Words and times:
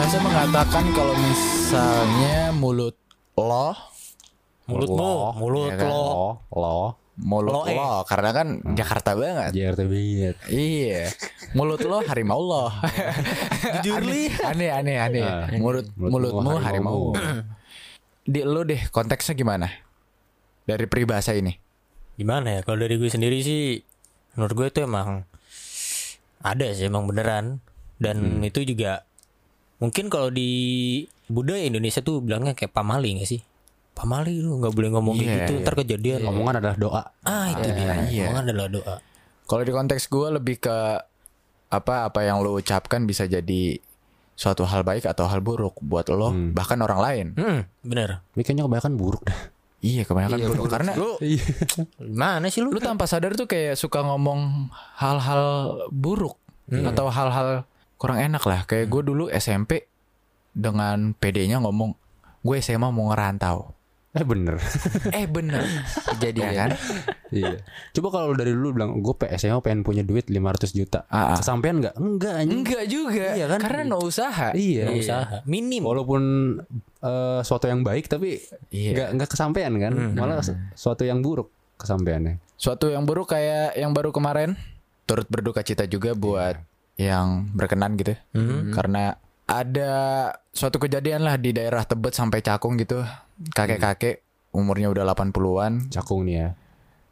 peribahasa 0.00 0.24
mengatakan 0.24 0.84
kalau 0.96 1.12
misalnya 1.12 2.56
mulut 2.56 2.96
lo 3.36 3.76
Mulutmu, 4.64 5.12
mulut 5.36 5.76
ya 5.76 5.76
kan? 5.76 5.92
lo. 5.92 6.00
Lo, 6.00 6.56
lo, 6.56 6.80
mulut 7.20 7.52
Lo, 7.52 7.60
eh. 7.68 7.76
lo 7.76 8.00
karena 8.08 8.32
kan 8.32 8.64
Jakarta 8.72 9.12
banget. 9.12 9.52
Jakarta 9.52 9.84
banget. 9.84 10.34
Iya, 10.48 11.12
mulut 11.52 11.84
lo 11.84 12.00
harimau 12.00 12.40
lo. 12.40 12.72
Jujur 13.84 14.00
li. 14.00 14.32
aneh 14.40 14.72
aneh 14.72 14.96
aneh. 14.96 15.20
Ah. 15.20 15.52
Mulut 15.60 15.84
Mulutmu 16.00 16.64
harimau. 16.64 17.12
harimau. 17.12 17.44
Di 18.24 18.40
lo 18.40 18.64
deh 18.64 18.80
konteksnya 18.88 19.36
gimana? 19.36 19.68
Dari 20.64 20.88
peribahasa 20.88 21.36
ini. 21.36 21.52
Gimana 22.16 22.56
ya? 22.56 22.60
Kalau 22.64 22.80
dari 22.80 22.96
gue 22.96 23.12
sendiri 23.12 23.36
sih, 23.44 23.84
menurut 24.32 24.56
gue 24.56 24.66
itu 24.72 24.80
emang 24.80 25.28
ada 26.40 26.72
sih 26.72 26.88
emang 26.88 27.04
beneran. 27.04 27.60
Dan 28.00 28.40
itu 28.40 28.64
juga 28.64 29.04
mungkin 29.80 30.06
kalau 30.06 30.28
di 30.28 30.50
budaya 31.26 31.64
Indonesia 31.64 31.98
tuh 31.98 32.20
bilangnya 32.20 32.52
kayak 32.52 32.70
pamali 32.70 33.16
gak 33.16 33.28
sih? 33.28 33.40
Pamali 33.90 34.38
lu 34.38 34.56
nggak 34.56 34.72
boleh 34.72 34.90
ngomong 34.90 35.14
kayak 35.14 35.26
Iya, 35.26 35.36
gitu, 35.40 35.52
iya. 35.52 35.60
ntar 35.60 35.74
kejadian. 35.74 36.20
Omongan 36.24 36.54
adalah 36.56 36.76
doa. 36.76 37.02
Ah 37.20 37.46
itu 37.50 37.68
dia. 37.70 37.92
iya. 38.06 38.24
Omongan 38.28 38.44
adalah 38.48 38.68
doa. 38.70 38.96
Kalau 39.44 39.62
di 39.62 39.72
konteks 39.72 40.06
gue 40.06 40.28
lebih 40.32 40.56
ke 40.58 40.76
apa 41.68 41.94
apa 42.04 42.20
yang 42.20 42.40
lo 42.40 42.54
ucapkan 42.54 43.04
bisa 43.04 43.24
jadi 43.24 43.78
suatu 44.32 44.64
hal 44.64 44.82
baik 44.82 45.04
atau 45.04 45.26
hal 45.26 45.38
buruk 45.38 45.76
buat 45.78 46.08
lo 46.08 46.32
bahkan 46.50 46.80
orang 46.80 47.00
lain. 47.00 47.26
Hmm, 47.34 47.60
bener. 47.82 48.24
Ini 48.32 48.42
kayaknya 48.42 48.64
kebanyakan 48.64 48.94
buruk 48.94 49.22
dah. 49.22 49.38
Iya 49.80 50.04
kebanyakan 50.04 50.38
buruk 50.44 50.66
karena 50.68 50.92
Lu 50.92 51.16
gimana 52.00 52.46
sih 52.48 52.60
lu? 52.60 52.68
lu 52.68 52.80
tanpa 52.80 53.04
sadar 53.04 53.32
tuh 53.32 53.44
kayak 53.44 53.76
suka 53.76 54.00
ngomong 54.00 54.68
hal-hal 54.96 55.44
buruk 55.88 56.36
atau 56.68 57.08
hal-hal 57.08 57.64
kurang 58.00 58.16
enak 58.18 58.40
lah. 58.42 58.64
Kayak 58.64 58.88
gue 58.88 59.02
dulu 59.04 59.24
SMP 59.28 59.84
dengan 60.50 61.12
PD-nya 61.12 61.60
ngomong 61.60 61.92
gue 62.40 62.56
SMA 62.58 62.88
mau 62.88 63.12
ngerantau. 63.12 63.76
Eh 64.10 64.26
bener. 64.26 64.58
Eh 65.14 65.30
bener 65.30 65.62
Kejadian. 66.10 66.42
ya 66.42 66.52
kan? 66.56 66.70
iya. 67.30 67.62
Coba 67.92 68.08
kalau 68.10 68.34
dari 68.34 68.50
dulu 68.50 68.74
bilang 68.74 68.98
gue 68.98 69.14
SMA 69.36 69.60
pengen 69.60 69.86
punya 69.86 70.02
duit 70.02 70.26
500 70.26 70.74
juta. 70.74 71.06
Ah, 71.06 71.30
ah. 71.30 71.38
Kesampean 71.38 71.78
nggak? 71.78 71.94
Enggak 71.94 72.34
anjing. 72.34 72.58
Enggak 72.58 72.84
juga 72.88 73.38
Iya 73.38 73.46
kan? 73.46 73.60
karena 73.62 73.80
no 73.86 74.02
usaha. 74.02 74.50
Iya. 74.50 74.90
Nggak 74.90 74.98
usaha. 74.98 75.34
Minim. 75.46 75.86
Walaupun 75.86 76.22
eh, 76.98 77.40
suatu 77.44 77.70
yang 77.70 77.86
baik 77.86 78.10
tapi 78.10 78.42
Iya. 78.74 78.90
nggak 78.96 79.08
nggak 79.14 79.30
kesampean 79.30 79.78
kan? 79.78 79.92
Malah 80.16 80.42
su- 80.42 80.58
suatu 80.74 81.06
yang 81.06 81.22
buruk 81.22 81.46
kesampeannya. 81.78 82.42
Suatu 82.58 82.90
yang 82.90 83.06
buruk 83.06 83.30
kayak 83.30 83.78
yang 83.78 83.94
baru 83.94 84.10
kemarin 84.10 84.58
turut 85.06 85.30
berduka 85.30 85.62
cita 85.62 85.86
juga 85.86 86.12
buat 86.12 86.58
yang 87.02 87.48
berkenan 87.50 87.94
gitu. 87.94 88.12
Karena 88.70 89.16
ada 89.44 89.92
suatu 90.48 90.78
kejadian 90.78 91.22
lah 91.22 91.34
di 91.34 91.50
daerah 91.50 91.82
Tebet 91.82 92.12
sampai 92.12 92.38
Cakung 92.38 92.76
gitu. 92.76 93.00
Kakek-kakek 93.50 94.20
umurnya 94.50 94.88
udah 94.88 95.06
80-an 95.08 95.88
Cakung 95.88 96.24
nih 96.24 96.36
ya. 96.36 96.48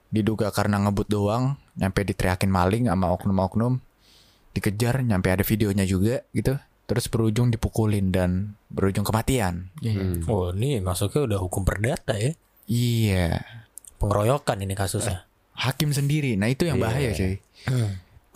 diduga 0.09 0.49
karena 0.49 0.81
ngebut 0.81 1.05
doang 1.07 1.45
nyampe 1.75 2.01
diteriakin 2.01 2.49
maling 2.49 2.85
sama 2.85 3.13
oknum-oknum 3.13 3.77
dikejar 4.51 5.01
nyampe 5.01 5.29
ada 5.29 5.43
videonya 5.43 5.85
juga 5.85 6.25
gitu 6.33 6.57
terus 6.85 7.07
berujung 7.07 7.49
dipukulin 7.49 8.09
dan 8.09 8.31
berujung 8.67 9.05
kematian 9.05 9.69
Hmm. 9.79 10.25
Oh 10.25 10.49
ini 10.51 10.81
masuknya 10.81 11.29
udah 11.29 11.39
hukum 11.39 11.63
perdata 11.63 12.17
ya. 12.17 12.33
iya 12.65 13.37
Pengeroyokan 13.97 14.59
ini 14.59 14.73
kasusnya. 14.73 15.29
hakim 15.53 15.93
sendiri 15.93 16.35
nah 16.35 16.47
itu 16.47 16.65
yang 16.65 16.81
bahaya 16.81 17.13
cuy 17.13 17.37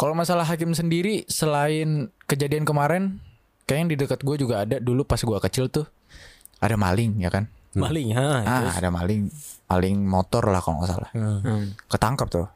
kalau 0.03 0.19
masalah 0.19 0.43
hakim 0.43 0.75
sendiri 0.75 1.23
selain 1.31 2.11
kejadian 2.27 2.67
kemarin 2.67 3.23
kayaknya 3.71 3.95
di 3.95 3.97
dekat 4.03 4.27
gue 4.27 4.35
juga 4.35 4.67
ada. 4.67 4.83
Dulu 4.83 5.07
pas 5.07 5.23
gue 5.23 5.39
kecil 5.47 5.71
tuh 5.71 5.87
ada 6.59 6.75
maling 6.75 7.23
ya 7.23 7.31
kan? 7.31 7.47
Maling 7.79 8.11
ha. 8.19 8.43
ah 8.43 8.75
ada 8.75 8.91
maling. 8.91 9.31
Maling 9.71 10.03
motor 10.03 10.51
lah 10.51 10.59
kalau 10.59 10.83
nggak 10.83 10.91
salah. 10.91 11.11
Hmm. 11.15 11.71
ketangkap 11.87 12.27
tuh. 12.35 12.51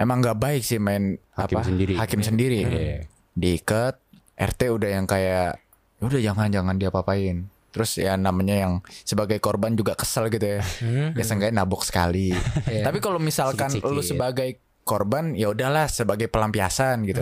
Emang 0.00 0.24
nggak 0.24 0.40
baik 0.40 0.64
sih 0.64 0.80
main 0.80 1.20
Hakim 1.36 1.60
apa 1.60 1.68
sendiri. 1.68 2.00
hakim 2.00 2.20
sendiri. 2.24 2.58
Iya. 2.64 2.98
diikat 3.36 4.00
RT 4.32 4.60
udah 4.72 4.88
yang 4.96 5.04
kayak 5.04 5.60
"Ya 6.00 6.02
udah 6.08 6.20
jangan 6.24 6.48
jangan 6.48 6.80
diapa-apain 6.80 7.52
terus 7.76 8.00
ya 8.00 8.16
namanya 8.16 8.56
yang 8.56 8.72
sebagai 9.04 9.36
korban 9.36 9.76
juga 9.76 9.92
kesel 9.92 10.32
gitu 10.32 10.48
ya. 10.48 10.64
Ya 11.12 11.24
seenggaknya 11.28 11.60
nabok 11.60 11.84
sekali. 11.84 12.32
Tapi 12.88 13.04
kalau 13.04 13.20
misalkan 13.20 13.68
Sikit-sikit. 13.68 13.92
lu 13.92 14.00
sebagai 14.00 14.64
korban 14.86 15.34
ya 15.34 15.50
udahlah 15.50 15.84
sebagai 15.84 16.26
pelampiasan 16.26 17.02
gitu 17.02 17.18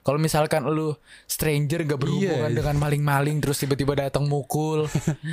kalau 0.00 0.16
misalkan 0.16 0.64
lu 0.64 0.96
stranger 1.22 1.84
gak 1.84 1.98
berhubungan 1.98 2.48
Iya. 2.48 2.56
dengan 2.56 2.76
maling-maling 2.78 3.36
terus 3.38 3.58
tiba-tiba 3.58 3.92
datang 3.94 4.24
mukul 4.24 4.88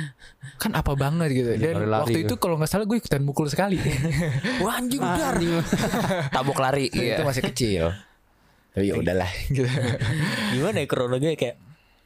kan 0.62 0.72
apa 0.72 0.92
banget 0.92 1.32
gitu 1.32 1.50
dan 1.54 1.80
lari-lari 1.80 2.04
waktu 2.04 2.18
tuh. 2.18 2.22
itu 2.22 2.34
kalau 2.36 2.54
nggak 2.54 2.68
salah 2.68 2.84
gue 2.84 2.94
ikutan 2.94 3.22
mukul 3.22 3.46
sekali 3.46 3.80
Wah 4.62 4.76
anjing 4.76 5.00
dar. 5.00 5.40
Tabok 6.34 6.58
lari. 6.58 6.86
itu 6.86 7.00
Iya. 7.16 7.24
masih 7.24 7.42
kecil 7.42 7.84
tapi 8.70 8.86
ya 8.86 8.94
udahlah 8.94 9.26
gitu 9.48 9.64
Gimana 10.52 10.76
ya 10.76 10.86
kronologinya 10.86 11.34
kayak 11.34 11.56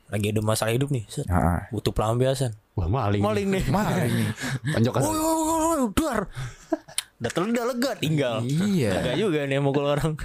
lagi 0.06 0.30
ada 0.30 0.40
masalah 0.40 0.70
hidup 0.70 0.88
nih. 0.88 1.02
set. 1.06 1.24
Heeh. 1.24 1.60
Butuh 1.70 1.90
pelampiasan. 1.90 2.52
Wah 2.72 2.86
maling. 2.86 3.18
Maling 3.18 3.48
nih. 3.50 3.64
maling 3.66 4.12
nih 4.14 4.28
Tonjok 4.70 4.94
Woi, 4.96 5.10
woi, 5.10 5.34
woi, 5.34 5.58
woi, 5.74 5.92
dar. 5.92 6.20
Udah 7.32 7.48
udah 7.48 7.64
lega 7.72 7.90
tinggal. 7.96 8.34
iya 8.44 9.00
Gak 9.00 9.16
juga 9.16 9.48
nih 9.48 9.56
yang 9.56 9.64
mukul 9.64 9.86
orang. 9.88 10.18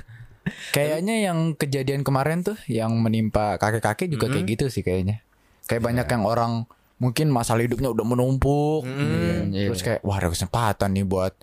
Kayaknya 0.74 1.16
yang 1.30 1.54
kejadian 1.54 2.02
kemarin 2.02 2.42
tuh 2.42 2.58
yang 2.66 2.90
menimpa 2.98 3.56
kakek-kakek 3.62 4.10
juga 4.10 4.28
kayak 4.34 4.46
gitu 4.50 4.66
sih 4.68 4.82
kayaknya. 4.82 5.22
Kayak 5.70 5.86
banyak 5.86 6.08
yang 6.10 6.24
orang 6.26 6.66
mungkin 7.00 7.32
masalah 7.32 7.64
hidupnya 7.64 7.94
udah 7.94 8.06
menumpuk. 8.06 8.84
iya. 9.54 9.70
Terus 9.72 9.84
kayak 9.86 10.02
wah 10.02 10.18
ada 10.18 10.30
kesempatan 10.34 10.90
nih 10.98 11.06
buat 11.06 11.34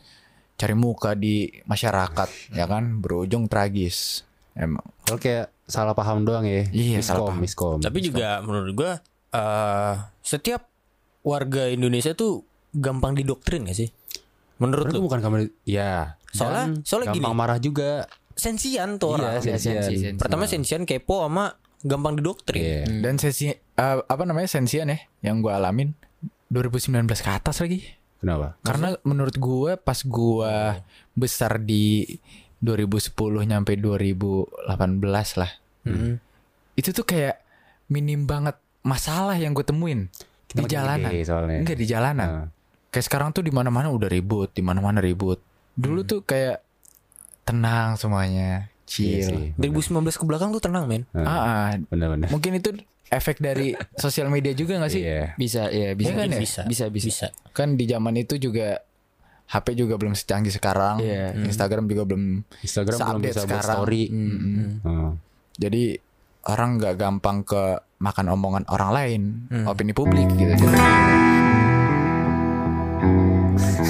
cari 0.56 0.72
muka 0.72 1.12
di 1.12 1.52
masyarakat 1.68 2.56
ya 2.56 2.64
kan 2.66 2.98
berujung 3.00 3.46
tragis. 3.46 4.24
Emang 4.56 4.84
Kalau 5.04 5.20
kayak 5.20 5.52
salah 5.68 5.92
paham 5.92 6.24
doang 6.24 6.48
ya. 6.48 6.64
Iya, 6.72 6.98
miskom, 6.98 7.06
salah 7.06 7.22
paham. 7.28 7.40
miskom. 7.44 7.78
Tapi 7.84 7.98
juga 8.00 8.40
menurut 8.40 8.72
gua 8.72 8.92
eh 9.36 9.94
setiap 10.24 10.66
warga 11.26 11.68
Indonesia 11.68 12.16
tuh 12.16 12.46
gampang 12.72 13.16
didoktrin 13.18 13.66
gak 13.66 13.76
sih? 13.76 13.88
Menurut 14.56 14.88
lu? 14.88 15.02
bukan 15.02 15.20
kamu 15.20 15.36
ya. 15.62 16.16
Soalnya- 16.30 16.68
Dan 16.72 16.82
soalnya 16.82 17.12
gini. 17.12 17.22
gampang 17.22 17.36
marah 17.36 17.58
juga. 17.58 18.04
Sensian 18.32 18.96
tuh 18.96 19.16
orang. 19.16 19.40
Iya, 19.40 19.56
sensian. 19.56 19.80
sensi, 19.80 19.94
sensi. 19.98 20.20
Pertama 20.20 20.44
sensian 20.44 20.84
kepo 20.84 21.24
sama 21.24 21.56
gampang 21.80 22.16
didoktrin. 22.16 22.60
Iya. 22.60 22.84
dan 23.00 23.16
sesi 23.16 23.48
eh, 23.48 23.56
apa 23.98 24.22
namanya 24.24 24.44
sensian 24.46 24.88
ya 24.88 24.98
yang 25.22 25.40
gue 25.40 25.48
alamin 25.48 25.96
2019 26.48 26.92
ke 27.16 27.30
atas 27.30 27.60
lagi. 27.60 27.80
Kenapa? 28.16 28.56
Karena 28.60 28.96
menurut 29.02 29.36
gue 29.36 29.76
pas 29.76 29.96
gue 29.96 30.52
besar 31.12 31.60
di 31.60 32.04
2010 32.58 33.12
nyampe 33.44 33.76
2018 33.76 35.40
lah. 35.40 35.52
Hmm. 35.84 36.16
Itu 36.74 36.92
tuh 36.92 37.04
kayak 37.04 37.40
minim 37.88 38.24
banget 38.24 38.56
masalah 38.82 39.36
yang 39.36 39.52
gue 39.52 39.62
temuin 39.62 40.08
Kita 40.46 40.60
di 40.60 40.68
jalanan. 40.68 41.10
Enggak 41.60 41.76
di 41.76 41.86
jalanan. 41.86 42.28
Nah. 42.28 42.46
Kayak 42.96 43.06
sekarang 43.12 43.28
tuh 43.28 43.44
di 43.44 43.52
mana-mana 43.52 43.92
udah 43.92 44.08
ribut, 44.08 44.48
di 44.56 44.64
mana-mana 44.64 45.04
ribut. 45.04 45.36
Dulu 45.76 46.00
tuh 46.00 46.24
kayak 46.24 46.64
tenang 47.44 48.00
semuanya, 48.00 48.72
Iya 48.72 48.88
chill. 48.88 49.28
sih. 49.28 49.44
2019 49.60 50.16
ke 50.16 50.24
belakang 50.24 50.48
tuh 50.48 50.64
tenang 50.64 50.88
men. 50.88 51.04
Ah, 51.12 51.28
ah. 51.28 51.70
Bener-bener. 51.92 52.32
mungkin 52.32 52.56
itu 52.56 52.72
efek 53.06 53.36
dari 53.36 53.76
sosial 54.00 54.32
media 54.32 54.56
juga 54.56 54.80
gak 54.80 54.88
sih? 54.88 55.04
Iya. 55.04 55.36
Bisa, 55.36 55.68
ya 55.68 55.92
bisa. 55.92 56.08
Iya 56.08 56.14
kan 56.16 56.28
ya? 56.32 56.40
bisa, 56.40 56.60
bisa, 56.64 56.84
bisa. 56.88 57.06
Bisa. 57.12 57.26
Kan 57.52 57.76
di 57.76 57.84
zaman 57.84 58.16
itu 58.16 58.40
juga 58.40 58.80
HP 59.46 59.76
juga 59.76 60.00
belum 60.00 60.16
secanggih 60.16 60.50
sekarang. 60.50 60.96
Iya. 60.98 61.36
Instagram 61.36 61.86
juga 61.86 62.08
belum 62.08 62.48
Instagram 62.64 62.96
belum 62.96 63.20
bisa 63.20 63.44
buat 63.44 63.60
sekarang. 63.60 63.76
story. 63.76 64.02
Mm-mm. 64.08 64.68
Hmm. 64.80 65.10
Jadi 65.60 66.00
orang 66.48 66.80
nggak 66.80 66.94
gampang 66.96 67.44
ke 67.44 67.62
makan 68.00 68.26
omongan 68.32 68.64
orang 68.72 68.90
lain, 68.90 69.20
opini 69.68 69.92
publik 69.92 70.32
gitu. 70.32 70.56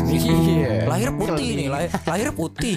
Iya. 0.07 0.87
Lahir 0.87 1.11
putih 1.15 1.49
nih, 1.59 1.69
lahir, 1.69 1.91
lahir 2.07 2.29
putih. 2.33 2.77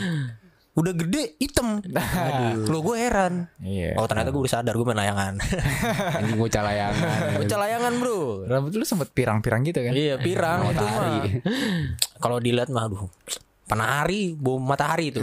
Udah 0.80 0.94
gede 0.96 1.36
hitam. 1.42 1.84
Aduh, 1.84 2.72
lo 2.72 2.80
gue 2.80 2.96
heran. 2.96 3.52
Iya. 3.60 4.00
Oh 4.00 4.08
ternyata 4.08 4.32
gue 4.32 4.40
udah 4.40 4.54
sadar 4.62 4.74
gue 4.80 4.86
main 4.88 4.96
layangan. 4.96 5.36
Anjing 6.24 6.40
bocah 6.40 6.62
layangan. 6.64 7.20
Bocah 7.36 7.58
layangan 7.60 7.94
bro. 8.00 8.20
Rambut 8.48 8.72
lu 8.80 8.86
sempet 8.88 9.12
pirang-pirang 9.12 9.68
gitu 9.68 9.84
kan? 9.84 9.92
Iya 9.92 10.16
pirang 10.22 10.72
itu 10.72 10.86
mah. 10.86 11.26
Kalau 12.22 12.38
dilihat 12.40 12.72
mah 12.72 12.88
aduh. 12.88 13.12
Penari, 13.70 14.34
bau 14.34 14.58
matahari 14.58 15.14
itu. 15.14 15.22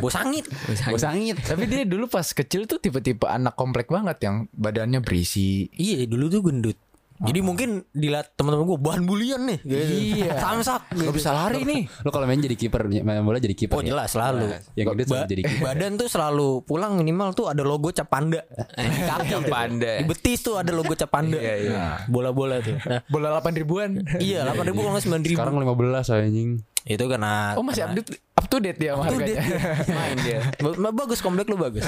Bau 0.00 0.08
sangit. 0.08 0.46
Bau 0.88 0.96
sangit. 0.96 1.36
Tapi 1.42 1.68
dia 1.68 1.84
dulu 1.84 2.08
pas 2.08 2.24
kecil 2.24 2.64
tuh 2.64 2.80
tipe-tipe 2.80 3.26
anak 3.26 3.58
komplek 3.58 3.90
banget 3.90 4.22
yang 4.24 4.46
badannya 4.54 5.02
berisi. 5.02 5.68
Iya 5.74 6.06
dulu 6.06 6.30
tuh 6.30 6.40
gendut. 6.48 6.78
Jadi 7.16 7.40
mungkin 7.40 7.68
dilihat 7.90 8.34
teman-teman 8.34 8.66
gue 8.66 8.78
bahan 8.80 9.02
bulian 9.02 9.46
nih. 9.46 9.58
Gitu. 9.60 9.94
Iya. 10.18 10.34
Samsak. 10.44 10.90
Gak 10.90 11.14
bisa 11.14 11.30
lari 11.30 11.62
nih. 11.62 11.86
Lo 12.02 12.10
kalau 12.10 12.26
main 12.26 12.36
jadi 12.36 12.52
kiper, 12.52 12.90
main 12.90 13.22
bola 13.22 13.38
jadi 13.38 13.54
kiper. 13.54 13.74
Oh 13.74 13.80
ya? 13.80 13.94
jelas 13.94 14.10
selalu. 14.10 14.50
Yang 14.74 14.86
gede 14.90 15.02
selalu 15.06 15.26
jadi 15.28 15.42
kiper. 15.44 15.62
badan 15.62 15.92
tuh 15.94 16.08
selalu 16.08 16.48
pulang 16.62 16.92
minimal 16.94 17.30
tuh 17.30 17.46
ada 17.46 17.62
logo 17.62 17.88
cap 17.88 18.08
panda. 18.08 18.42
Di 18.74 18.98
kaki 19.00 19.30
Cap 19.30 19.40
tuh. 19.40 19.52
panda. 19.52 19.92
Di 19.94 20.04
betis 20.04 20.38
tuh 20.40 20.54
ada 20.56 20.70
logo 20.70 20.90
cap 20.92 21.06
panda. 21.08 21.38
Iya, 21.38 21.54
iya. 21.60 21.84
Bola-bola 22.06 22.58
tuh. 22.58 22.74
Nah, 22.82 23.00
Bola 23.06 23.30
8 23.36 23.54
ribuan. 23.54 23.90
iya 24.18 24.42
8 24.44 24.58
ribu 24.64 24.82
kalau 24.82 24.98
9 24.98 25.22
ribu. 25.22 25.38
Sekarang 25.38 25.54
15 25.56 26.10
anjing. 26.10 26.50
Itu 26.84 27.04
karena 27.06 27.54
Oh 27.54 27.64
masih 27.64 27.86
update 27.86 28.10
up 28.34 28.44
to 28.44 28.60
date 28.60 28.76
dia 28.76 28.92
Tuh, 28.92 29.00
harganya. 29.00 29.24
dia 29.24 29.40
main 29.96 30.18
dia. 30.20 30.38
Ba- 30.58 30.76
ba- 30.76 30.96
bagus 30.98 31.18
komplek 31.18 31.46
lu 31.46 31.56
bagus. 31.56 31.86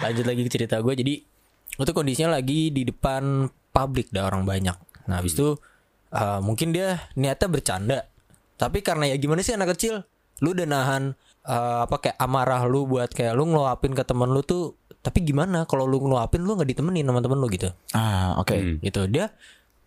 Lanjut 0.00 0.24
lagi 0.24 0.42
ke 0.42 0.50
cerita 0.50 0.80
gue. 0.80 0.94
Jadi 0.94 1.14
itu 1.76 1.90
kondisinya 1.92 2.32
lagi 2.32 2.70
di 2.70 2.82
depan 2.82 3.44
publik 3.76 4.08
dah 4.08 4.24
orang 4.24 4.48
banyak. 4.48 4.76
Nah 5.04 5.20
habis 5.20 5.36
itu 5.36 5.60
uh, 6.16 6.40
mungkin 6.40 6.72
dia 6.72 7.04
niatnya 7.12 7.48
bercanda. 7.52 7.98
Tapi 8.56 8.80
karena 8.80 9.12
ya 9.12 9.20
gimana 9.20 9.44
sih 9.44 9.52
anak 9.52 9.76
kecil, 9.76 10.00
lu 10.40 10.56
udah 10.56 10.64
nahan 10.64 11.12
uh, 11.44 11.84
apa 11.84 11.96
kayak 12.00 12.16
amarah 12.16 12.64
lu 12.64 12.88
buat 12.88 13.12
kayak 13.12 13.36
lu 13.36 13.44
ngeluapin 13.52 13.92
ke 13.92 14.00
temen 14.08 14.32
lu 14.32 14.40
tuh. 14.40 14.72
Tapi 15.04 15.20
gimana 15.22 15.68
kalau 15.68 15.84
lu 15.84 16.00
ngeluapin 16.00 16.40
lu 16.40 16.56
nggak 16.56 16.72
ditemenin 16.72 17.04
sama 17.04 17.20
temen 17.20 17.36
lu 17.36 17.46
gitu. 17.52 17.68
Ah, 17.92 18.40
oke. 18.40 18.80
Gitu 18.80 19.04
dia 19.12 19.28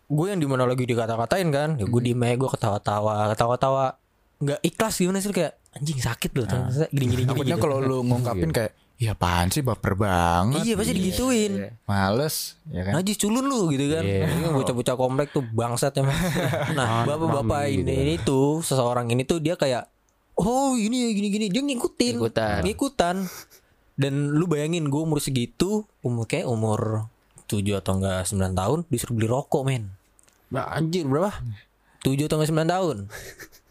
gue 0.09 0.25
yang 0.25 0.41
di 0.41 0.50
mana 0.50 0.65
lagi 0.65 0.89
dikata-katain 0.89 1.50
kan 1.53 1.69
ya 1.77 1.86
gue 1.86 2.01
diem 2.01 2.18
aja 2.25 2.33
gue 2.33 2.50
ketawa-tawa 2.50 3.30
ketawa-tawa 3.30 3.94
nggak 4.41 4.59
ikhlas 4.65 4.97
gimana 4.97 5.21
sih 5.21 5.30
kayak 5.30 5.53
anjing 5.77 6.01
sakit 6.01 6.31
loh 6.33 6.45
ternyata 6.50 6.89
gini-gini 6.89 7.24
gini 7.24 7.30
Takutnya 7.30 7.57
gitu. 7.62 7.63
kalau 7.69 7.77
lu 7.77 7.97
ngungkapin 8.01 8.50
kayak 8.50 8.74
Iya 9.00 9.16
apaan 9.16 9.48
sih 9.48 9.63
baper 9.63 9.96
banget 9.96 10.60
Iya 10.68 10.75
pasti 10.75 10.92
digituin. 10.92 11.72
Males 11.88 12.60
ya 12.68 12.84
kan 12.84 13.00
Najis 13.00 13.16
culun 13.16 13.48
lu 13.48 13.72
gitu 13.72 13.88
kan. 13.96 14.04
Ini 14.04 14.51
bocah-bocah 14.51 14.96
komplek 15.00 15.31
tuh 15.31 15.48
bangsat 15.56 15.96
emang. 16.04 16.12
Nah, 16.78 17.07
bapak-bapak 17.07 17.72
ini, 17.72 17.88
ini 17.88 18.16
tuh 18.19 18.60
seseorang 18.60 19.07
ini 19.07 19.24
tuh 19.24 19.40
dia 19.40 19.56
kayak 19.56 19.88
oh 20.36 20.75
ini 20.75 21.07
ya 21.07 21.10
gini-gini 21.16 21.48
dia 21.48 21.63
ngikutin. 21.63 22.19
Ikutan. 22.19 22.60
Ngikutan. 22.68 23.16
Dan 23.96 24.36
lu 24.36 24.48
bayangin 24.51 24.92
gue 24.92 25.00
umur 25.00 25.24
segitu, 25.24 25.88
umur 26.04 26.28
kayak 26.28 26.48
umur 26.51 27.07
7 27.48 27.63
atau 27.80 28.00
enggak 28.00 28.28
9 28.28 28.51
tahun 28.51 28.80
disuruh 28.92 29.16
beli 29.16 29.28
rokok, 29.28 29.63
men. 29.63 29.92
Nah, 30.51 30.72
anjir 30.75 31.07
berapa? 31.07 31.31
7 32.04 32.28
atau 32.28 32.36
enggak 32.40 32.51
9 32.51 32.68
tahun. 32.68 32.98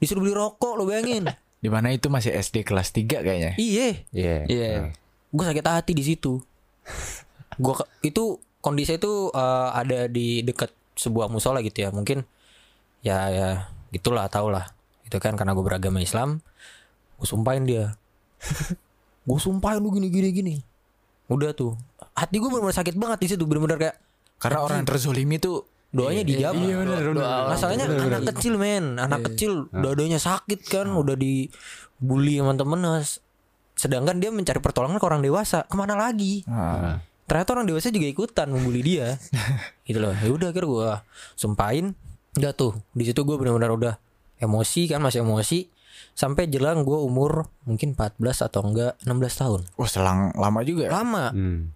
Disuruh 0.00 0.20
beli 0.24 0.32
rokok 0.32 0.72
lu 0.80 0.88
bayangin. 0.88 1.28
Di 1.60 1.68
mana 1.68 1.92
itu 1.92 2.08
masih 2.08 2.32
SD 2.32 2.62
kelas 2.62 2.94
3 2.94 3.24
kayaknya 3.24 3.52
Iya. 3.60 3.88
Iya. 4.12 4.36
Iya. 4.48 4.72
Gue 5.28 5.44
sakit 5.44 5.64
hati 5.64 5.92
di 5.92 6.04
situ. 6.04 6.40
Gua 7.58 7.74
ke- 7.76 7.90
itu 8.06 8.40
kondisi 8.64 8.96
itu 8.96 9.28
eh, 9.32 9.68
ada 9.74 10.08
di 10.08 10.40
dekat 10.42 10.72
sebuah 10.96 11.28
musola 11.28 11.60
gitu 11.60 11.84
ya. 11.84 11.90
Mungkin 11.92 12.24
ya 13.04 13.28
ya 13.30 13.48
gitulah 13.92 14.26
tau 14.32 14.48
lah. 14.48 14.68
Itu 15.04 15.20
kan 15.20 15.36
karena 15.36 15.52
gue 15.52 15.64
beragama 15.64 16.00
Islam. 16.00 16.40
Gue 17.20 17.28
sumpahin 17.28 17.68
dia. 17.68 17.96
gue 19.28 19.38
sumpahin 19.40 19.82
lu 19.84 19.92
gini 19.92 20.08
gini 20.08 20.28
gini. 20.32 20.54
Udah 21.28 21.52
tuh. 21.52 21.76
Hati 22.16 22.40
gue 22.40 22.48
benar-benar 22.48 22.76
sakit 22.76 22.94
banget 22.96 23.18
di 23.20 23.28
situ. 23.36 23.44
Benar-benar 23.44 23.78
kayak 23.78 23.96
Karena 24.38 24.62
orang 24.62 24.80
yang 24.82 24.88
terzolimi 24.88 25.36
tuh 25.42 25.66
doanya 25.90 26.22
dijawab. 26.22 26.62
Iya 26.62 26.74
benar 26.84 27.00
benar 27.00 27.24
Masalahnya 27.52 27.84
anak 27.90 28.22
kecil 28.36 28.54
men, 28.60 29.00
anak 29.00 29.20
kecil 29.32 29.66
dua-duanya 29.72 30.20
sakit 30.20 30.60
kan, 30.68 30.86
udah 30.92 31.16
dibully 31.16 32.38
temennya. 32.38 33.02
Sedangkan 33.78 34.18
dia 34.18 34.34
mencari 34.34 34.58
pertolongan 34.58 34.98
ke 34.98 35.06
orang 35.06 35.22
dewasa, 35.22 35.62
ke 35.70 35.74
mana 35.78 35.94
lagi? 35.94 36.42
Ah. 36.50 36.98
Ternyata 37.30 37.54
orang 37.54 37.66
dewasa 37.70 37.94
juga 37.94 38.10
ikutan 38.10 38.50
membuli 38.50 38.82
dia. 38.82 39.14
gitu 39.86 40.02
loh. 40.02 40.12
Ya 40.18 40.28
udah 40.34 40.50
akhirnya 40.50 40.68
gue 40.68 40.90
sumpahin. 41.38 41.94
Udah 42.34 42.50
tuh, 42.52 42.74
di 42.90 43.06
situ 43.06 43.22
gue 43.22 43.38
benar-benar 43.38 43.70
udah 43.70 43.94
emosi 44.42 44.90
kan 44.90 45.02
masih 45.02 45.22
emosi 45.22 45.66
sampai 46.14 46.50
jelang 46.50 46.82
gue 46.82 46.98
umur 46.98 47.46
mungkin 47.66 47.94
14 47.94 48.46
atau 48.50 48.60
enggak 48.66 48.98
16 49.06 49.40
tahun. 49.42 49.60
Wah 49.78 49.90
selang 49.90 50.34
lama 50.34 50.60
juga 50.66 50.90
ya 50.90 50.90
Lama. 50.98 51.30
Hmm. 51.30 51.74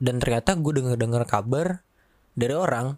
Dan 0.00 0.20
ternyata 0.20 0.56
gue 0.56 0.72
dengar-dengar 0.80 1.24
kabar 1.28 1.84
dari 2.36 2.56
orang 2.56 2.96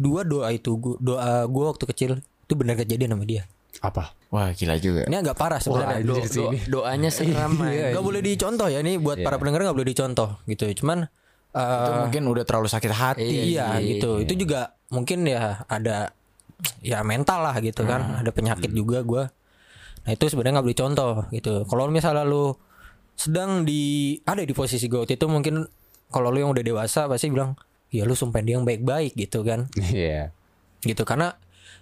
dua 0.00 0.24
doa 0.24 0.48
itu 0.52 0.76
gua, 0.80 0.96
doa 1.00 1.44
gue 1.44 1.64
waktu 1.64 1.84
kecil 1.92 2.10
itu 2.20 2.52
benar 2.56 2.76
kejadian 2.80 3.16
sama 3.16 3.24
dia. 3.28 3.44
Apa? 3.80 4.12
Wah 4.30 4.50
gila 4.52 4.76
juga 4.76 5.06
Ini 5.06 5.16
agak 5.18 5.34
parah 5.34 5.58
sebenarnya. 5.58 6.02
Do- 6.02 6.22
ini. 6.22 6.58
doanya 6.66 7.10
seram 7.10 7.54
man. 7.54 7.70
Gak 7.70 8.04
boleh 8.04 8.22
dicontoh 8.22 8.66
ya 8.66 8.78
ini 8.78 8.98
buat 8.98 9.18
para 9.18 9.38
pendengar 9.38 9.66
gak 9.66 9.76
boleh 9.78 9.88
dicontoh 9.90 10.38
gitu. 10.44 10.66
Cuman 10.82 11.06
eh, 11.50 11.78
Itu 11.80 11.90
mungkin 12.00 12.22
udah 12.26 12.44
terlalu 12.46 12.68
sakit 12.68 12.92
hati 12.92 13.54
iya, 13.54 13.78
gitu. 13.78 14.22
Itu 14.22 14.34
juga 14.36 14.74
mungkin 14.90 15.24
ya 15.24 15.64
ada 15.66 16.14
ya 16.78 17.02
mental 17.02 17.42
lah 17.42 17.56
gitu 17.58 17.82
kan. 17.82 18.22
Ada 18.22 18.30
penyakit 18.30 18.70
juga 18.70 19.02
gua. 19.02 19.24
Nah 20.06 20.10
itu 20.12 20.24
sebenarnya 20.26 20.60
nggak 20.60 20.66
boleh 20.66 20.80
contoh 20.80 21.12
gitu. 21.30 21.54
Kalau 21.64 21.90
misalnya 21.90 22.22
lu 22.22 22.54
sedang 23.14 23.68
di 23.68 24.16
ada 24.24 24.40
di 24.40 24.54
posisi 24.56 24.88
gue 24.88 25.04
itu 25.04 25.26
mungkin 25.28 25.60
kalau 26.08 26.32
lu 26.32 26.40
yang 26.40 26.56
udah 26.56 26.64
dewasa 26.64 27.04
pasti 27.04 27.28
bilang 27.28 27.52
ya 27.92 28.08
lu 28.08 28.16
sumpahin 28.16 28.48
dia 28.48 28.54
yang 28.56 28.64
baik-baik 28.64 29.12
gitu 29.12 29.44
kan 29.44 29.68
Iya. 29.76 30.32
gitu 30.80 31.04
karena 31.04 31.36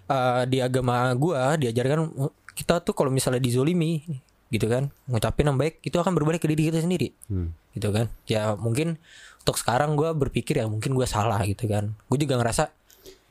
eh, 0.09 0.43
di 0.49 0.57
agama 0.59 1.13
gua 1.13 1.53
diajarkan 1.55 1.99
uh, 2.17 2.33
kita 2.57 2.81
tuh 2.81 2.91
kalau 2.97 3.13
misalnya 3.13 3.39
dizolimi 3.39 4.03
gitu 4.49 4.65
kan 4.65 4.89
ngucapin 5.05 5.45
yang 5.45 5.61
baik 5.61 5.77
itu 5.85 5.93
akan 5.95 6.11
berbalik 6.17 6.41
ke 6.41 6.49
diri 6.49 6.73
kita 6.73 6.81
sendiri. 6.81 7.13
Hmm. 7.29 7.53
gitu 7.77 7.93
kan. 7.93 8.09
Ya 8.25 8.57
mungkin 8.57 8.97
untuk 9.45 9.55
sekarang 9.55 9.93
gua 9.93 10.17
berpikir 10.17 10.59
ya 10.59 10.65
mungkin 10.65 10.97
gua 10.97 11.05
salah 11.05 11.39
gitu 11.45 11.69
kan. 11.69 11.93
Gue 12.09 12.17
juga 12.17 12.41
ngerasa 12.41 12.73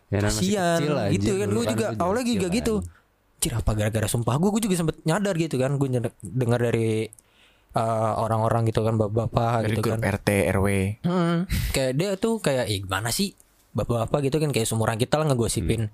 Ya, 0.08 0.24
kasian 0.24 0.80
gitu 1.12 1.36
kan. 1.36 1.48
Gue 1.52 1.64
juga 1.68 1.86
awalnya 2.00 2.24
juga 2.24 2.48
gitu. 2.48 2.80
Cir 3.44 3.52
apa 3.52 3.76
gara-gara 3.76 4.08
sumpah 4.08 4.40
gue 4.40 4.50
gue 4.56 4.62
juga 4.64 4.76
sempet 4.80 4.96
nyadar 5.04 5.36
gitu 5.36 5.60
kan. 5.60 5.76
Gue 5.76 5.92
dengar 6.24 6.64
dari 6.64 7.04
eh, 7.76 8.12
orang-orang 8.16 8.64
gitu 8.72 8.80
kan 8.88 8.96
bapak-bapak 8.96 9.68
Dari 9.68 9.76
gitu 9.76 9.80
grup 9.84 10.00
kan. 10.00 10.16
RT 10.16 10.28
RW 10.56 10.66
Hmm, 11.04 11.44
kayak 11.76 11.92
dia 12.00 12.10
tuh 12.16 12.40
kayak 12.40 12.72
gimana 12.72 13.12
sih 13.12 13.36
bapak-bapak? 13.76 14.32
Gitu 14.32 14.40
kan. 14.40 14.48
Kayak 14.48 14.66
seumuran 14.72 14.96
kita 14.96 15.20
lah 15.20 15.28
ngegosipin 15.28 15.92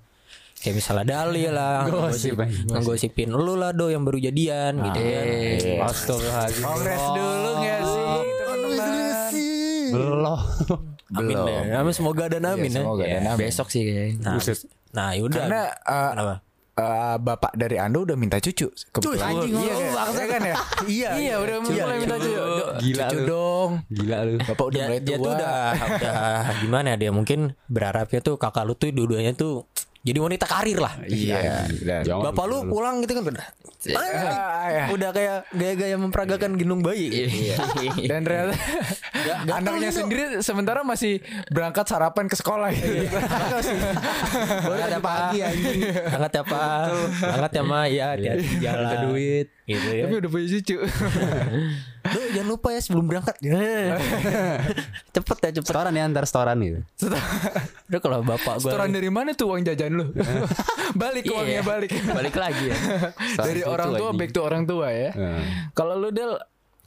kayak 0.64 0.74
misalnya 0.74 1.04
Dali 1.06 1.44
lah 1.46 1.84
Gosip, 1.92 2.40
ngegosipin 2.40 3.28
lu 3.28 3.52
lah 3.54 3.70
do 3.70 3.86
yang 3.86 4.00
baru 4.00 4.16
jadian 4.18 4.80
gitu 4.80 4.96
kan 4.96 5.26
Astagfirullahaladzim. 5.84 6.64
Kongres 6.64 7.04
dulu 7.10 7.50
gak 7.58 7.80
sih 7.84 8.08
teman-teman 8.40 9.32
Belum. 9.86 10.40
amin 11.12 11.36
Belum. 11.36 11.46
deh 11.46 11.60
amin 11.76 11.92
semoga 11.92 12.24
dan 12.26 12.42
amin 12.48 12.70
ya 12.70 12.80
Semoga 12.80 13.04
dan 13.04 13.22
amin. 13.28 13.44
Besok 13.44 13.68
sih 13.68 13.82
kayaknya. 13.84 14.24
nah, 14.24 14.34
nah 14.90 15.08
yaudah 15.12 15.38
Karena 15.38 15.62
eh, 15.68 16.10
Kenapa? 16.10 16.34
eh, 16.74 17.16
bapak 17.20 17.52
dari 17.54 17.76
Anda 17.76 17.98
udah 18.00 18.16
minta 18.16 18.36
cucu 18.36 18.66
kebetulan. 18.90 19.30
anjing, 19.30 19.52
iya, 19.54 19.74
lu 19.74 19.86
kan? 19.86 20.10
Iya 20.10 20.24
kan 20.26 20.40
ya? 20.42 20.56
Iya, 20.84 21.10
Iya 21.14 21.34
udah 21.38 21.56
mulai 21.60 21.96
minta 22.00 22.16
cucu. 22.16 22.34
Do- 22.34 22.72
Gila 22.74 23.04
cucu 23.04 23.14
lu. 23.14 23.26
dong. 23.28 23.70
Gila 23.88 24.18
lu. 24.20 24.34
Bapak 24.42 24.64
udah 24.64 24.74
dia, 24.74 24.84
mulai 24.84 25.00
dia 25.00 25.14
tua. 25.14 25.22
tuh 25.22 25.30
udah 25.30 25.54
udah 25.94 26.22
gimana 26.62 26.86
ya 26.88 26.96
dia 26.98 27.10
mungkin 27.10 27.38
berharapnya 27.68 28.20
tuh 28.20 28.34
kakak 28.34 28.64
lu 28.64 28.74
tuh 28.74 28.90
dua-duanya 28.90 29.32
tuh 29.32 29.70
jadi 30.04 30.18
wanita 30.20 30.44
karir 30.44 30.78
lah 30.78 30.94
Iya. 31.02 31.64
Jangan 32.04 32.30
Bapak 32.30 32.44
lu 32.44 32.68
pulang 32.68 33.00
gitu 33.00 33.16
kan 33.16 33.24
udah 33.26 33.48
Ah, 33.84 34.64
ya. 34.66 34.84
udah 34.88 35.12
kayak 35.12 35.44
gaya-gaya 35.52 36.00
memperagakan 36.00 36.56
gendong 36.56 36.80
bayi. 36.80 37.28
Iya. 37.28 37.60
Dan 38.08 38.24
ternyata 38.24 38.56
anaknya 39.44 39.92
sendiri 39.92 40.40
sementara 40.40 40.80
masih 40.80 41.20
berangkat 41.52 41.84
sarapan 41.84 42.24
ke 42.24 42.32
sekolah 42.32 42.72
gitu. 42.72 43.04
Baru 44.64 44.76
tadi 44.78 44.96
pagi 44.98 45.38
anjing. 45.44 45.80
Angkat 46.16 46.32
ya 46.32 46.42
Pak. 46.42 46.80
Angkat 47.28 47.52
ya 47.52 47.62
Ma. 47.62 47.80
Ya 47.84 48.06
hati-hati 48.16 48.46
jalan. 48.56 48.84
Ada 48.88 48.96
duit. 49.04 49.46
Gitu 49.68 49.88
ya. 49.92 50.04
Tapi 50.08 50.14
udah 50.16 50.30
punya 50.32 50.46
cucu. 50.48 50.76
Duh, 52.04 52.24
jangan 52.36 52.48
lupa 52.52 52.68
ya 52.68 52.80
sebelum 52.84 53.08
berangkat. 53.08 53.40
cepet 55.16 55.38
ya 55.40 55.50
cepet. 55.56 55.72
Setoran 55.72 55.96
ya 55.96 56.04
antar 56.04 56.28
setoran 56.28 56.60
gitu. 56.60 56.80
Udah 57.88 58.00
kalau 58.04 58.20
bapak 58.20 58.60
gua 58.60 58.68
Setoran 58.68 58.92
dari 58.92 59.08
mana 59.08 59.32
tuh 59.32 59.48
uang 59.48 59.64
jajan 59.64 59.96
lu? 59.96 60.12
balik 61.00 61.24
uangnya 61.32 61.64
balik. 61.64 61.96
Balik 62.04 62.36
lagi 62.36 62.68
ya. 62.68 62.76
dari 63.48 63.64
orang 63.64 63.96
tua 63.96 64.10
back 64.12 64.30
to 64.36 64.40
orang 64.44 64.68
tua 64.68 64.92
ya. 64.92 65.10
Nah. 65.16 65.72
Kalau 65.72 65.96
lu 65.96 66.12
Del 66.12 66.36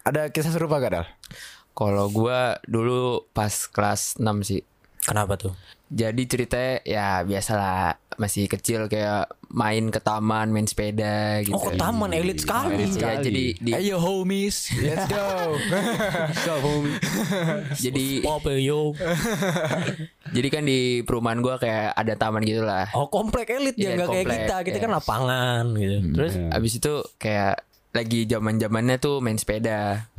ada 0.05 0.29
kisah 0.29 0.53
serupa 0.53 0.77
gak 0.77 0.93
Del? 0.93 1.05
Kalau 1.73 2.13
gua 2.13 2.61
dulu 2.69 3.25
pas 3.33 3.49
kelas 3.49 4.21
6 4.21 4.25
sih. 4.45 4.61
Kenapa 5.01 5.33
tuh? 5.33 5.53
Jadi 5.87 6.21
ceritanya 6.27 6.73
ya 6.83 7.07
biasalah 7.23 7.95
masih 8.19 8.51
kecil 8.51 8.91
kayak 8.91 9.31
main 9.47 9.87
ke 9.87 10.03
taman, 10.03 10.51
main 10.51 10.67
sepeda 10.67 11.39
gitu. 11.47 11.55
Oh, 11.55 11.63
ke 11.63 11.79
taman 11.79 12.11
elit 12.11 12.43
sekali. 12.43 12.91
Ya, 12.99 13.23
jadi 13.23 13.55
di, 13.55 13.71
Ayo 13.71 14.01
homies, 14.01 14.73
let's 14.83 15.07
go. 15.07 15.55
jadi 17.87 18.07
Pop 18.19 18.43
yo. 18.51 18.91
jadi 20.35 20.47
kan 20.51 20.67
di 20.67 21.07
perumahan 21.07 21.39
gua 21.39 21.55
kayak 21.55 21.95
ada 21.95 22.13
taman 22.19 22.43
gitu 22.43 22.67
lah. 22.67 22.91
Oh, 22.91 23.07
komplek 23.07 23.55
elit 23.55 23.79
ya 23.79 23.95
Iya, 23.95 24.03
nggak 24.03 24.07
kayak 24.11 24.27
kita. 24.27 24.55
Kita 24.67 24.77
kan 24.83 24.91
yes. 24.91 24.97
lapangan 24.99 25.63
gitu. 25.79 25.97
Terus 26.19 26.33
abis 26.51 26.73
itu 26.83 26.93
kayak 27.15 27.63
lagi 27.95 28.19
zaman 28.27 28.59
zamannya 28.59 28.97
tuh 28.99 29.23
main 29.23 29.39
sepeda. 29.39 30.11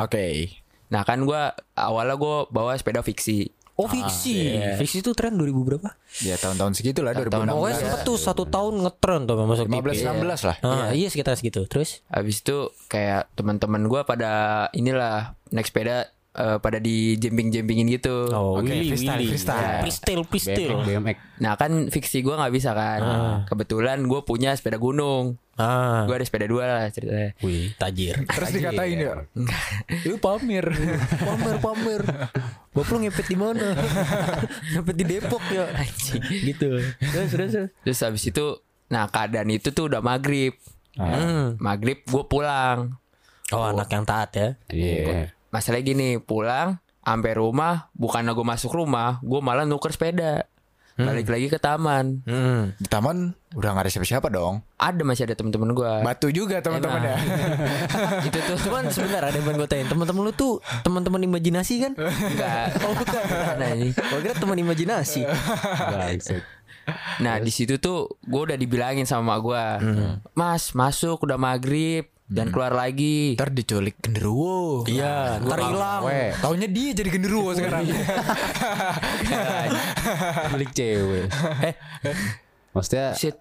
Oke. 0.00 0.56
Nah 0.88 1.04
kan 1.04 1.20
gua 1.28 1.52
awalnya 1.76 2.16
gua 2.16 2.48
bawa 2.48 2.72
sepeda 2.80 3.04
fiksi. 3.04 3.52
Oh 3.80 3.88
fiksi, 3.88 4.60
fiksi 4.76 5.00
itu 5.00 5.16
tren 5.16 5.40
2000 5.40 5.56
berapa? 5.64 5.88
Ya 6.20 6.36
tahun-tahun 6.36 6.76
segitu 6.76 7.00
lah 7.00 7.16
2016. 7.16 7.48
Pokoknya 7.48 7.76
sempet 7.80 8.00
tuh 8.04 8.16
satu 8.20 8.44
tahun 8.44 8.84
ngetren 8.84 9.24
tuh 9.24 9.34
masuk 9.40 9.66
TV. 9.72 9.80
15 9.80 10.20
16 10.20 10.48
lah. 10.52 10.56
Ah, 10.60 10.92
iya 10.92 11.08
sekitar 11.08 11.32
segitu. 11.40 11.64
Terus? 11.64 12.04
Habis 12.12 12.44
itu 12.44 12.68
kayak 12.92 13.32
teman-teman 13.32 13.88
gua 13.88 14.04
pada 14.04 14.68
inilah 14.76 15.32
naik 15.48 15.64
sepeda 15.72 16.12
eh, 16.36 16.58
pada 16.62 16.78
di 16.78 17.18
jemping-jempingin 17.18 17.86
gitu. 17.96 18.30
Oh, 18.30 18.60
Oke, 18.60 18.70
Willy, 18.70 18.94
freestyle, 18.94 19.18
Willy. 19.18 19.28
freestyle. 19.34 19.80
Freestyle, 19.82 20.22
freestyle. 20.26 20.78
BMX. 20.86 21.16
Nah 21.42 21.52
kan 21.56 21.70
fiksi 21.90 22.22
gua 22.22 22.38
nggak 22.44 22.54
bisa 22.54 22.70
kan. 22.76 23.00
Kebetulan 23.48 24.04
gue 24.06 24.20
punya 24.22 24.54
sepeda 24.54 24.78
gunung. 24.78 25.40
Ah. 25.60 26.08
Gue 26.08 26.16
ada 26.16 26.24
sepeda 26.24 26.48
dua 26.48 26.64
lah 26.64 26.88
ceritanya. 26.88 27.36
Wih, 27.44 27.76
tajir. 27.76 28.24
Terus 28.24 28.48
dikatain 28.48 28.96
ya. 28.96 29.14
Lu 30.08 30.16
pamer. 30.16 30.72
pamer, 31.20 31.56
pamer. 31.60 32.02
Bapak 32.70 32.96
lu 32.96 32.98
ngepet 33.04 33.26
di 33.28 33.36
mana? 33.36 33.76
ngepet 34.72 34.96
di 34.96 35.04
Depok 35.04 35.44
ya. 35.52 35.68
gitu. 36.48 36.80
Terus, 36.96 37.28
terus, 37.28 37.50
terus. 37.52 37.68
Terus 37.82 37.98
habis 38.00 38.24
itu, 38.24 38.46
nah 38.88 39.04
keadaan 39.10 39.52
itu 39.52 39.68
tuh 39.74 39.92
udah 39.92 40.00
maghrib. 40.00 40.56
Hmm. 40.96 41.60
Maghrib 41.60 42.06
gue 42.08 42.24
pulang. 42.24 42.96
Oh, 43.50 43.66
anak 43.66 43.90
yang 43.90 44.06
taat 44.06 44.30
ya. 44.32 44.48
Iya. 44.70 45.34
Masalahnya 45.50 45.84
gini, 45.84 46.08
pulang 46.16 46.78
sampai 47.00 47.32
rumah, 47.34 47.90
bukan 47.92 48.22
gue 48.24 48.46
masuk 48.46 48.70
rumah, 48.70 49.18
gue 49.20 49.40
malah 49.40 49.66
nuker 49.66 49.90
sepeda. 49.90 50.46
Balik 51.00 51.32
lagi 51.32 51.48
ke 51.48 51.56
taman. 51.56 52.20
Hmm. 52.28 52.76
Di 52.76 52.84
taman 52.84 53.32
udah 53.56 53.72
gak 53.72 53.88
ada 53.88 53.90
siapa-siapa 53.90 54.28
dong. 54.28 54.60
Ada 54.76 55.00
masih 55.00 55.24
ada 55.24 55.32
temen-temen 55.32 55.72
gue. 55.72 55.92
Batu 56.04 56.28
juga 56.28 56.60
teman-teman 56.60 57.00
ya. 57.00 57.16
itu 58.28 58.36
tuh 58.36 58.60
Cuman 58.68 58.92
sebentar 58.92 59.24
ada 59.24 59.32
yang 59.32 59.48
pengen 59.48 59.64
gue 59.64 59.68
tanya 59.70 59.88
Teman-teman 59.88 60.28
lu 60.28 60.32
tuh 60.36 60.60
Teman-teman 60.84 61.24
imajinasi 61.24 61.74
kan? 61.80 61.92
enggak. 61.96 62.66
Oh 62.84 62.92
bukan 62.92 63.22
Nah, 63.56 63.68
ini. 63.72 63.96
Gue 63.96 64.18
kira 64.20 64.36
teman 64.36 64.60
imajinasi. 64.60 65.24
Nah 67.20 67.38
di 67.38 67.52
situ 67.52 67.80
tuh 67.80 68.18
gue 68.20 68.40
udah 68.50 68.58
dibilangin 68.58 69.06
sama 69.06 69.38
gue, 69.38 69.64
Mas 70.34 70.74
masuk 70.74 71.22
udah 71.22 71.38
maghrib 71.38 72.08
dan 72.30 72.54
keluar 72.54 72.70
lagi. 72.70 73.34
Ntar 73.34 73.50
diculik 73.50 73.98
genderuwo. 73.98 74.86
Iya 74.86 75.42
Ntar 75.42 75.58
hilang 75.66 76.00
Weh, 76.06 76.30
taunya 76.38 76.70
dia 76.70 76.94
jadi 76.94 77.10
genderuwo 77.10 77.50
sekarang. 77.52 77.90
Milik 80.54 80.70
cewek. 80.70 81.26
Eh 81.66 81.74
Maksudnya 82.70 83.18
Shit. 83.18 83.34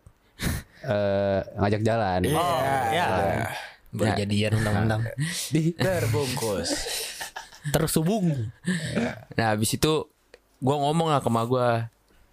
eh, 0.82 1.40
ngajak 1.62 1.82
jalan. 1.86 2.20
Oh 2.34 2.60
ya 2.90 3.06
Berjadian 3.94 4.58
undang-undang 4.58 5.06
Terbungkus. 5.86 6.74
Tersubung 7.70 8.50
Nah 9.38 9.46
habis 9.54 9.78
itu 9.78 10.10
gue 10.60 10.76
ngomong 10.76 11.14
lah 11.14 11.24
ke 11.24 11.30
emak 11.32 11.46
gue, 11.48 11.70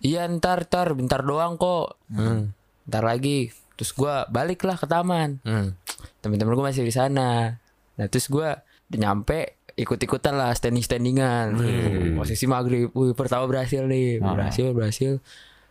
iya 0.03 0.27
ntar 0.27 0.67
ntar 0.67 0.91
bentar 0.99 1.23
doang 1.23 1.55
kok, 1.55 1.95
ntar 2.83 3.07
lagi. 3.07 3.55
Terus 3.79 3.93
gue 3.93 4.15
balik 4.33 4.65
lah 4.65 4.75
ke 4.75 4.89
taman. 4.89 5.39
hmm. 5.47 5.86
Temen-temen 6.23 6.53
gue 6.55 6.65
masih 6.65 6.85
di 6.87 6.95
sana. 6.95 7.57
Nah 7.97 8.07
terus 8.11 8.29
gue 8.29 8.49
udah 8.63 8.99
nyampe 8.99 9.57
ikut-ikutan 9.77 10.35
lah 10.35 10.57
standing 10.57 10.83
standingan. 10.83 11.57
Posisi 12.17 12.49
maghrib, 12.49 12.91
wih 12.97 13.13
pertama 13.13 13.45
berhasil 13.45 13.85
nih, 13.85 14.19
berhasil 14.21 14.73
berhasil. 14.73 15.13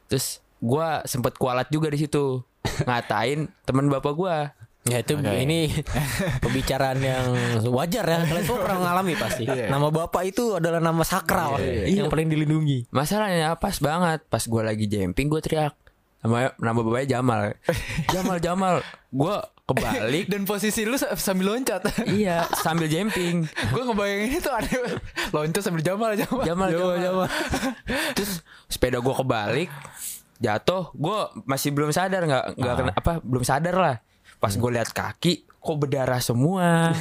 Terus 0.05 0.39
gue 0.61 0.87
sempet 1.09 1.35
kualat 1.41 1.67
juga 1.73 1.89
di 1.89 2.05
situ. 2.05 2.45
Ngatain 2.85 3.49
teman 3.65 3.89
bapak 3.89 4.13
gue. 4.13 4.37
Ya 4.85 5.01
itu 5.01 5.17
ini 5.17 5.73
pembicaraan 6.45 7.01
yang 7.01 7.25
wajar 7.73 8.05
ya. 8.05 8.21
Kalian 8.21 8.45
semua 8.45 8.61
pernah 8.61 8.77
mengalami 8.85 9.13
pasti. 9.17 9.43
Nama 9.49 9.87
bapak 9.89 10.23
itu 10.29 10.61
adalah 10.61 10.77
nama 10.77 11.01
sakral. 11.01 11.57
Yang 11.89 12.13
paling 12.13 12.29
dilindungi. 12.29 12.93
Masalahnya 12.93 13.57
pas 13.57 13.81
banget. 13.81 14.21
Pas 14.29 14.45
gue 14.45 14.61
lagi 14.61 14.85
jumping 14.85 15.25
gue 15.25 15.41
teriak. 15.41 15.73
Nama, 16.21 16.53
nama 16.61 16.79
bapaknya 16.81 17.17
Jamal. 17.17 17.57
Jamal 18.13 18.37
Jamal. 18.37 18.75
Gue 19.09 19.33
kebalik. 19.65 20.25
Dan 20.31 20.45
posisi 20.45 20.85
lu 20.85 20.95
sa- 20.95 21.13
sambil 21.17 21.53
loncat. 21.53 21.81
Iya 22.05 22.45
sambil 22.65 22.85
jumping. 22.85 23.49
Gue 23.73 23.81
ngebayangin 23.81 24.37
itu 24.37 24.49
ada 24.49 24.69
loncat 25.33 25.61
sambil 25.61 25.81
jamal 25.81 26.13
jamal. 26.13 26.41
Jamal 26.45 26.67
Jamal, 26.69 27.27
Terus 28.17 28.45
sepeda 28.69 29.01
gue 29.01 29.15
kebalik 29.15 29.69
Jatuh. 30.37 30.93
Gue 30.93 31.17
masih 31.47 31.73
belum 31.73 31.89
sadar 31.89 32.27
nggak 32.27 32.45
nggak 32.59 32.73
kena 32.77 32.91
apa 32.93 33.11
Belum 33.25 33.41
sadar 33.41 33.75
lah. 33.75 33.95
Pas 34.37 34.53
gue 34.53 34.69
lihat 34.69 34.91
kaki 34.91 35.47
Kok 35.49 35.77
berdarah 35.79 36.21
semua? 36.21 36.93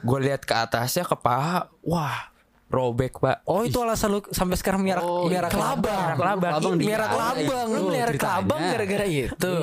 Gue 0.00 0.18
lihat 0.24 0.48
ke 0.48 0.54
atasnya 0.56 1.04
ke 1.04 1.12
paha 1.12 1.68
Wah 1.84 2.29
Robek 2.70 3.18
pak 3.18 3.42
Oh 3.50 3.66
itu 3.66 3.82
alasan 3.82 4.14
lu 4.14 4.22
sampai 4.30 4.54
sekarang 4.54 4.86
miara 4.86 5.02
miara 5.26 5.50
kelabang. 5.50 6.14
Kelabang. 6.14 6.52
Kelabang 6.54 6.74
miara 6.78 7.06
kelabang. 7.10 7.66
Lu 7.66 7.82
miara 7.90 8.12
kelabang 8.14 8.62
gara-gara 8.62 9.06
itu. 9.10 9.54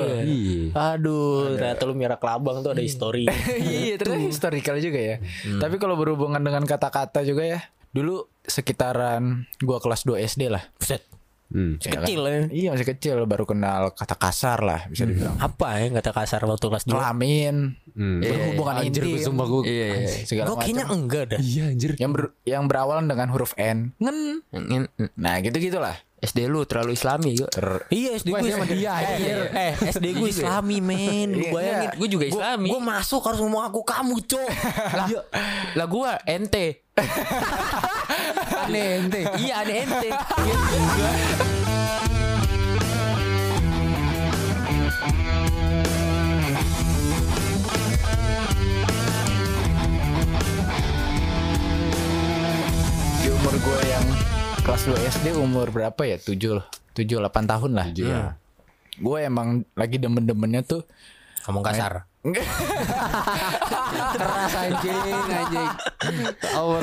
Aduh, 0.76 1.56
ternyata 1.56 1.82
lu 1.88 1.94
miara 1.96 2.20
kelabang 2.20 2.60
tuh 2.60 2.76
ada 2.76 2.84
histori. 2.84 3.24
iya, 3.64 3.96
ternyata 3.96 4.28
historical 4.28 4.76
juga 4.76 5.00
ya. 5.00 5.16
Tapi 5.56 5.80
kalau 5.80 5.96
berhubungan 5.96 6.44
dengan 6.44 6.68
kata-kata 6.68 7.24
juga 7.24 7.48
ya. 7.48 7.60
Dulu 7.88 8.28
sekitaran 8.44 9.48
gua 9.64 9.80
kelas 9.80 10.04
2 10.04 10.20
SD 10.28 10.52
lah. 10.52 10.68
Buset. 10.76 11.07
Hmm. 11.48 11.80
Kecil 11.80 12.20
ya. 12.20 12.40
Iya 12.46 12.68
masih 12.70 12.86
kecil 12.86 13.16
baru 13.24 13.44
kenal 13.44 13.90
kata 13.90 14.14
kasar 14.14 14.60
lah 14.60 14.84
bisa 14.84 15.02
dibilang. 15.02 15.32
Apa 15.38 15.80
ya 15.80 15.88
kata 15.94 16.10
kasar 16.12 16.40
waktu 16.42 16.60
kelas 16.62 16.84
2? 16.84 16.92
Kelamin, 16.92 17.56
Hmm. 17.90 18.20
berhubungan 18.20 18.74
Anjir 18.78 19.02
gue 19.02 19.16
intim, 19.16 19.24
sumpah 19.24 19.46
gue 19.48 19.60
Iya 19.64 19.86
iya 19.96 20.08
segala 20.22 20.46
Gue 20.46 20.56
kayaknya 20.60 20.84
macam. 20.84 20.96
enggak 21.00 21.24
dah. 21.26 21.40
Iya 21.40 21.62
anjir 21.66 21.90
Yang 21.94 22.12
ber- 22.12 22.32
yang 22.44 22.64
berawalan 22.64 23.06
dengan 23.06 23.28
huruf 23.28 23.56
N. 23.56 23.96
Ngen. 23.96 24.18
Yang- 24.52 24.86
Nah, 25.14 25.34
gitu-gitulah. 25.40 25.96
SD 26.18 26.46
lu 26.46 26.62
terlalu 26.62 26.92
islami 26.92 27.30
gue 27.32 27.46
Ter- 27.46 27.86
Iya 27.88 28.18
SD 28.18 28.34
gue 28.34 28.50
sama 28.50 28.66
dia 28.66 28.90
Eh, 28.98 29.38
eh 29.48 29.72
SD 29.88 30.06
gue 30.12 30.28
islami 30.28 30.82
men 30.82 31.30
Lu 31.30 31.46
bayangin 31.48 31.94
Gue 31.94 32.08
juga 32.08 32.26
islami 32.26 32.66
Gue 32.66 32.82
masuk 32.82 33.22
harus 33.22 33.38
ngomong 33.38 33.62
aku 33.62 33.80
kamu 33.82 34.18
cok 34.26 34.50
lah, 34.92 35.06
lah 35.72 35.86
gue 35.86 36.10
ente 36.26 36.66
Aneh 38.66 38.86
ente 39.02 39.20
Iya 39.44 39.54
aneh 39.62 39.76
ente 39.86 40.08
di 53.22 53.28
umur 53.32 53.54
gue 53.58 53.78
yang 53.88 54.06
kelas 54.62 54.82
2 54.86 55.12
SD 55.18 55.26
umur 55.36 55.66
berapa 55.72 56.02
ya? 56.04 56.16
7 56.20 56.62
7 56.94 56.98
8 56.98 57.50
tahun 57.50 57.70
lah. 57.74 57.86
Iya. 57.94 58.36
Gue 58.98 59.22
emang 59.22 59.62
lagi 59.78 60.02
demen-demennya 60.02 60.66
tuh 60.66 60.82
Ngomong 61.46 61.62
kasar 61.62 62.10
Keras 64.18 64.54
anjing 64.54 64.98
anjing. 65.28 65.70
Umur 66.58 66.82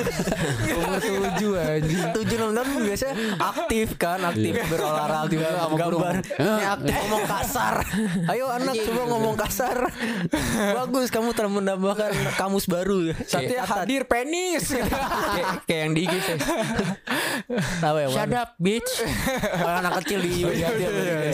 Umur 0.75 0.98
tujuh 1.02 1.52
anjing. 1.58 2.04
Tujuh 2.16 2.36
enam 2.40 2.52
tahun 2.56 2.82
biasa 2.86 3.08
aktif 3.40 3.88
kan 4.00 4.20
Aktif 4.24 4.54
berolahraga 4.68 5.50
Gambar. 5.75 6.16
Ini 6.24 6.64
aktif 6.66 6.94
ngomong 7.06 7.25
kasar. 7.28 7.75
Ayo 8.32 8.46
anak 8.50 8.75
coba 8.88 9.02
ngomong 9.12 9.36
kasar. 9.36 9.78
Bagus 10.84 11.08
kamu 11.12 11.36
telah 11.36 11.52
menambahkan 11.52 12.12
kamus 12.40 12.66
baru. 12.66 13.12
Satya 13.28 13.68
hadir 13.68 14.08
penis. 14.08 14.72
kayak, 15.68 15.68
yang 15.68 15.92
di 15.94 16.08
IG 16.08 16.14
sih. 16.24 16.38
Tahu 17.84 17.96
ya 18.00 18.08
Shut 18.10 18.34
up 18.34 18.50
bitch. 18.58 18.92
Anak 19.60 20.04
kecil 20.04 20.20
di 20.24 20.32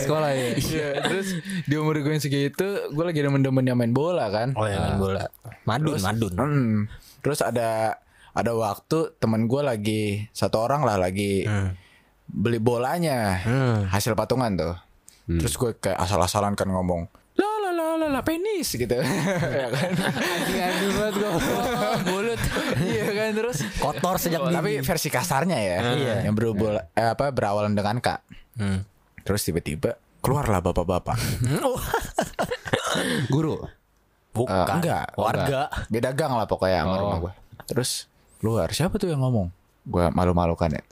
sekolah 0.02 0.30
ya. 0.34 0.48
Iya, 0.58 0.88
terus 1.06 1.28
di 1.64 1.74
umur 1.78 2.00
gue 2.02 2.12
yang 2.12 2.22
segitu, 2.22 2.68
gue 2.90 3.04
lagi 3.04 3.20
demen-demennya 3.22 3.74
main 3.78 3.92
bola 3.94 4.01
kan. 4.10 4.48
Oh 4.58 4.66
ya 4.66 4.78
main 4.82 4.96
bola 4.98 5.24
Madun 5.62 5.98
Madun 6.02 6.32
Hmm. 6.34 6.76
Terus 7.22 7.38
ada 7.40 8.00
ada 8.32 8.52
waktu 8.56 9.12
temen 9.20 9.44
gue 9.44 9.62
lagi 9.62 10.02
satu 10.32 10.64
orang 10.64 10.82
lah 10.82 10.96
lagi 10.96 11.44
beli 12.26 12.58
bolanya 12.58 13.38
hasil 13.86 14.16
patungan 14.16 14.56
tuh. 14.56 14.74
Terus 15.28 15.54
gue 15.54 15.70
kayak 15.76 16.00
asal-asalan 16.00 16.58
kan 16.58 16.66
ngomong 16.66 17.06
la 17.32 17.48
la 17.64 17.70
la 17.72 17.86
la 17.96 18.06
la 18.10 18.20
penis 18.20 18.74
gitu. 18.74 18.92
ya 19.62 19.68
kan. 19.70 19.90
Anjing 20.52 20.92
banget 20.98 21.14
gue 21.16 21.30
Mulut. 22.10 22.40
iya 22.82 23.06
kan 23.08 23.28
terus 23.32 23.58
Kotor 23.78 24.16
sejak 24.18 24.40
dini 24.42 24.52
tapi 24.52 24.70
versi 24.82 25.08
kasarnya 25.08 25.58
ya. 25.62 25.76
Iya. 25.94 26.14
Yang 26.28 26.34
berhubung 26.36 26.74
eh, 26.76 27.08
apa 27.14 27.30
berawalan 27.32 27.72
dengan 27.72 28.02
Kak. 28.02 28.20
Hmm. 28.58 28.82
Terus 29.22 29.46
tiba-tiba 29.46 29.94
keluarlah 30.18 30.58
bapak-bapak. 30.60 31.16
Oh, 31.62 31.78
Guru 33.30 33.81
Bukan 34.32 34.48
Eh, 34.48 34.74
enggak. 34.74 35.06
Warga 35.12 35.60
Beda 35.86 36.10
gang 36.10 36.32
lah 36.32 36.44
pokoknya 36.44 36.82
sama 36.82 36.96
rumah 36.96 37.18
gue. 37.20 37.32
Terus 37.64 38.08
keluar 38.36 38.68
siapa 38.68 38.96
tuh 38.96 39.08
yang 39.08 39.20
ngomong? 39.20 39.52
Gue 39.84 40.08
malu-malu 40.10 40.54
kan 40.54 40.72
ya. 40.72 40.82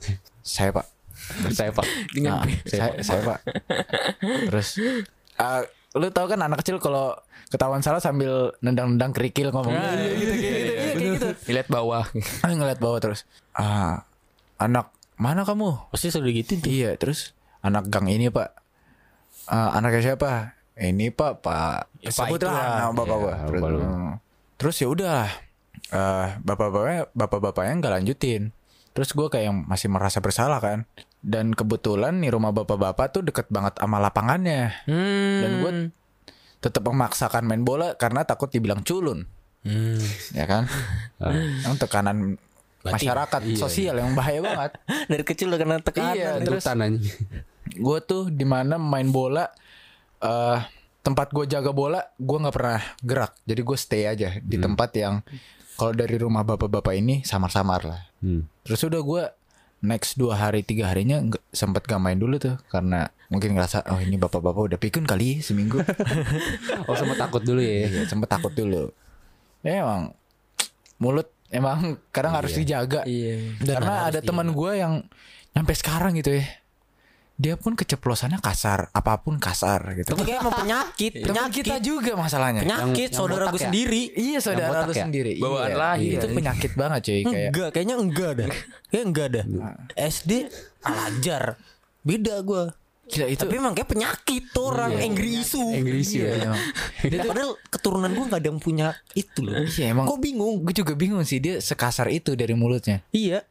Saya 0.40 0.70
pak. 0.70 0.86
Saya 1.56 1.68
pak 1.70 1.84
Nah, 2.16 2.42
saya, 2.64 2.96
saya 3.00 3.20
pak. 3.22 3.38
Terus 4.46 4.68
eh, 5.36 5.62
lu 5.92 6.08
tahu 6.08 6.26
kan 6.26 6.40
anak 6.40 6.60
kecil 6.60 6.76
kalau 6.76 7.12
ketahuan 7.48 7.80
salah 7.80 7.98
sambil 7.98 8.54
nendang-nendang 8.60 9.10
kerikil 9.10 9.50
ngomong 9.50 9.74
Nah, 9.74 9.90
"Iya, 9.90 10.12
gitu, 10.14 10.32
gitu, 10.32 10.32
gitu, 10.32 10.62
iya, 10.96 11.10
gitu. 11.12 11.28
Lihat 11.50 11.66
bawah 11.66 12.04
Ah, 12.44 12.50
ngeliat 12.50 12.78
bawah 12.78 12.98
terus. 12.98 13.26
Ah, 13.52 14.06
anak 14.56 14.88
mana 15.16 15.42
kamu 15.42 15.76
Pasti 15.90 16.08
sudah 16.08 16.30
gitu. 16.30 16.56
Iya, 16.62 16.96
terus 16.96 17.32
anak 17.60 17.88
gang 17.88 18.06
ini 18.06 18.28
pak, 18.28 18.56
Eh, 19.46 19.70
anaknya 19.74 20.14
siapa? 20.14 20.54
Ini 20.80 21.12
pak, 21.12 21.44
pak. 21.44 21.92
Ya, 22.00 22.08
Pak 22.08 22.26
itulah. 22.32 22.56
lah 22.56 22.64
nama 22.80 22.92
bapak 22.94 23.12
Iya, 23.12 23.20
gua. 23.20 23.34
Terus, 23.44 23.60
baru. 23.60 23.78
hmm. 23.78 24.12
terus 24.56 24.76
ya 24.76 24.88
udah, 24.88 25.20
eh 25.90 26.28
bapak-bapaknya, 26.40 27.02
bapak-bapaknya 27.12 27.72
nggak 27.76 27.94
lanjutin. 27.94 28.42
Terus 28.90 29.12
gue 29.12 29.28
kayak 29.28 29.44
yang 29.46 29.58
masih 29.64 29.86
merasa 29.86 30.18
bersalah 30.18 30.58
kan. 30.58 30.88
Dan 31.20 31.52
kebetulan 31.52 32.18
nih 32.18 32.32
rumah 32.32 32.50
bapak-bapak 32.50 33.12
tuh 33.12 33.22
deket 33.22 33.46
banget 33.48 33.76
sama 33.76 34.00
lapangannya. 34.00 34.72
Hmm. 34.84 35.38
Dan 35.38 35.50
gue 35.58 35.72
tetap 36.58 36.82
memaksakan 36.82 37.44
main 37.44 37.60
bola 37.60 37.92
karena 37.94 38.24
takut 38.24 38.48
dibilang 38.48 38.80
culun, 38.80 39.24
Hmm. 39.60 40.00
ya 40.32 40.44
kan? 40.44 40.64
Yang 41.64 41.76
tekanan 41.78 42.16
Berarti- 42.80 43.04
masyarakat 43.04 43.40
sosial 43.54 43.94
yang 43.94 44.12
bahaya 44.12 44.40
banget. 44.40 44.72
Dari 45.12 45.24
kecil 45.24 45.52
udah 45.52 45.60
kena 45.60 45.76
tekanan. 45.78 46.16
Iya, 46.16 46.30
terus 46.40 46.64
gue 47.70 47.98
tuh 48.02 48.28
di 48.28 48.42
mana 48.42 48.74
main 48.74 49.08
bola 49.08 49.52
eh 50.20 50.60
tempat 51.00 51.32
gue 51.32 51.48
jaga 51.48 51.72
bola 51.72 52.00
gue 52.20 52.38
nggak 52.38 52.54
pernah 52.54 52.80
gerak. 53.00 53.32
Jadi 53.48 53.60
gue 53.64 53.76
stay 53.80 54.04
aja 54.04 54.36
di 54.36 54.56
tempat 54.60 54.90
yang 54.96 55.24
kalau 55.80 55.96
dari 55.96 56.16
rumah 56.20 56.44
bapak-bapak 56.44 56.92
ini 56.92 57.24
samar-samar 57.24 57.82
lah. 57.88 58.02
Hmm. 58.20 58.44
terus 58.60 58.84
udah 58.84 59.00
gue 59.00 59.22
next 59.80 60.20
dua 60.20 60.36
hari 60.36 60.60
tiga 60.60 60.92
harinya 60.92 61.24
nggak 61.24 61.40
sempet 61.56 61.88
gak 61.88 61.96
main 61.96 62.20
dulu 62.20 62.36
tuh 62.36 62.60
karena 62.68 63.08
mungkin 63.32 63.56
ngerasa 63.56 63.88
oh 63.88 63.96
ini 63.96 64.20
bapak-bapak 64.20 64.76
udah 64.76 64.78
pikun 64.78 65.08
kali 65.08 65.40
seminggu. 65.40 65.80
Oh 66.88 66.92
sama 66.92 67.16
takut 67.16 67.40
dulu 67.40 67.64
ya. 67.64 67.88
Iya, 67.88 68.04
sempet 68.04 68.28
takut 68.28 68.52
dulu. 68.52 68.92
Ya 69.64 69.80
emang 69.80 70.12
mulut 71.00 71.32
emang 71.48 71.96
kadang 72.12 72.36
harus 72.36 72.52
dijaga. 72.52 73.08
Iya. 73.08 73.56
Dan 73.64 73.80
karena 73.80 73.96
ada 74.12 74.20
teman 74.20 74.52
gue 74.52 74.72
yang 74.76 75.00
nyampe 75.56 75.72
sekarang 75.74 76.14
gitu 76.20 76.36
ya 76.38 76.44
dia 77.40 77.56
pun 77.56 77.72
keceplosannya 77.72 78.36
kasar 78.38 78.92
apa 78.92 79.16
pun 79.16 79.40
kasar 79.40 79.80
gitu 79.96 80.12
Tapi 80.12 80.22
kayak 80.22 80.44
emang 80.44 80.56
penyakit, 80.60 81.12
penyakit, 81.24 81.64
kita 81.64 81.80
juga 81.80 82.12
masalahnya 82.12 82.60
penyakit 82.60 83.08
yang 83.08 83.16
saudara 83.16 83.48
gue 83.48 83.56
ya? 83.56 83.64
sendiri. 83.64 84.02
iya 84.12 84.38
saudara 84.38 84.84
lu 84.84 84.92
ya? 84.92 85.04
sendiri 85.08 85.32
Bawaan 85.40 85.66
iya, 85.66 85.76
lahir. 85.78 86.12
itu 86.14 86.26
penyakit 86.28 86.72
banget 86.74 87.00
cuy 87.00 87.20
kayak 87.22 87.48
Enggak, 87.48 87.68
kayaknya 87.72 87.96
enggak 87.96 88.30
dah. 88.36 88.48
Kayak 88.86 89.04
enggak 89.06 89.28
dah. 89.30 89.44
SD 89.96 90.32
alajar. 90.84 91.42
Beda 92.00 92.34
gue. 92.40 92.64
gila 93.06 93.26
itu 93.26 93.42
Tapi 93.42 93.54
emang 93.56 93.72
kayak 93.72 93.88
penyakit 93.88 94.42
tuh 94.50 94.64
orang 94.68 94.92
angry 94.94 95.40
isu. 95.40 95.64
Inggris 95.72 96.10
ya. 96.12 96.30
emang. 96.44 96.60
Padahal 97.24 97.50
keturunan 97.66 98.06
gue 98.08 98.24
nggak 98.24 98.38
ada 98.38 98.48
yang 98.48 98.60
punya 98.60 98.86
itu 99.12 99.40
loh. 99.40 99.64
iya 99.66 99.90
emang 99.90 100.06
Kok 100.06 100.18
bingung? 100.18 100.60
gue 100.60 100.70
juga 100.72 100.92
bingung 100.92 101.24
sih 101.24 101.38
dia 101.38 101.58
sekasar 101.58 102.06
itu 102.08 102.32
dari 102.32 102.52
mulutnya 102.52 103.00
Iya. 103.10 103.42